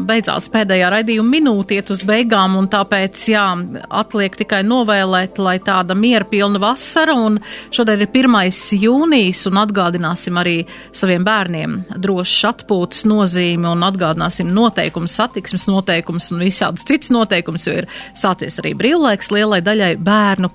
[0.06, 3.46] beidzās pēdējā raidījuma minūte iet uz beigām, un tāpēc, jā,
[3.90, 7.40] atliek tikai novēlēt, lai tāda miera pilna vasara, un
[7.74, 8.36] šodien ir 1.
[8.84, 10.54] jūnijas, un atgādināsim arī
[10.94, 17.80] saviem bērniem drošas atpūtas nozīmi, un atgādināsim noteikumus, satiksmes noteikumus un visādus citus noteikumus, jo
[17.82, 20.52] ir sācies arī brīvlaiks lielai daļai bērnu.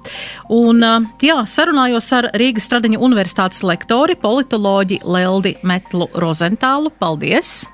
[0.60, 0.86] Un,
[1.18, 6.94] jā, sarunājos ar Rīgas Stradiņa universitātes lektori, politoloģi Leldi Metlu Rozentālu.
[7.02, 7.31] Paldies!
[7.32, 7.66] Paldies!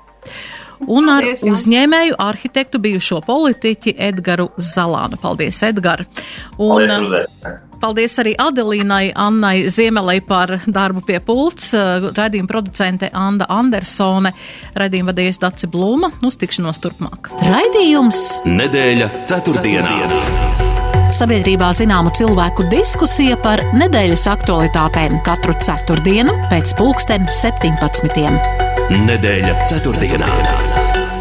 [0.87, 5.19] Un ar Paldies, uzņēmēju arhitektu bijušo politiķi Edgaru Zalānu.
[5.19, 6.05] Paldies, Edgar!
[6.55, 11.73] Un, Paldies, Paldies arī Adelīnai Annai Ziemelei par darbu pie pults,
[12.15, 14.31] redījuma producente Anda Andersone,
[14.79, 16.13] redījuma vadījies Daci Blūma.
[16.23, 17.31] Uz tikšanos turpmāk.
[17.43, 19.99] Raidījums Nedēļa ceturtdienā.
[19.99, 20.67] ceturtdienā.
[21.19, 28.68] Sabiedrībā zināma cilvēku diskusija par nedēļas aktualitātēm katru ceturtdienu pēc pulksten 17.
[28.89, 30.27] Nedēļa ceturtdienā.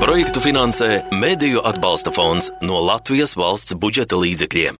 [0.01, 4.77] Projektu finansē Mēdīju atbalsta fonds no Latvijas valsts budžeta līdzekļiem.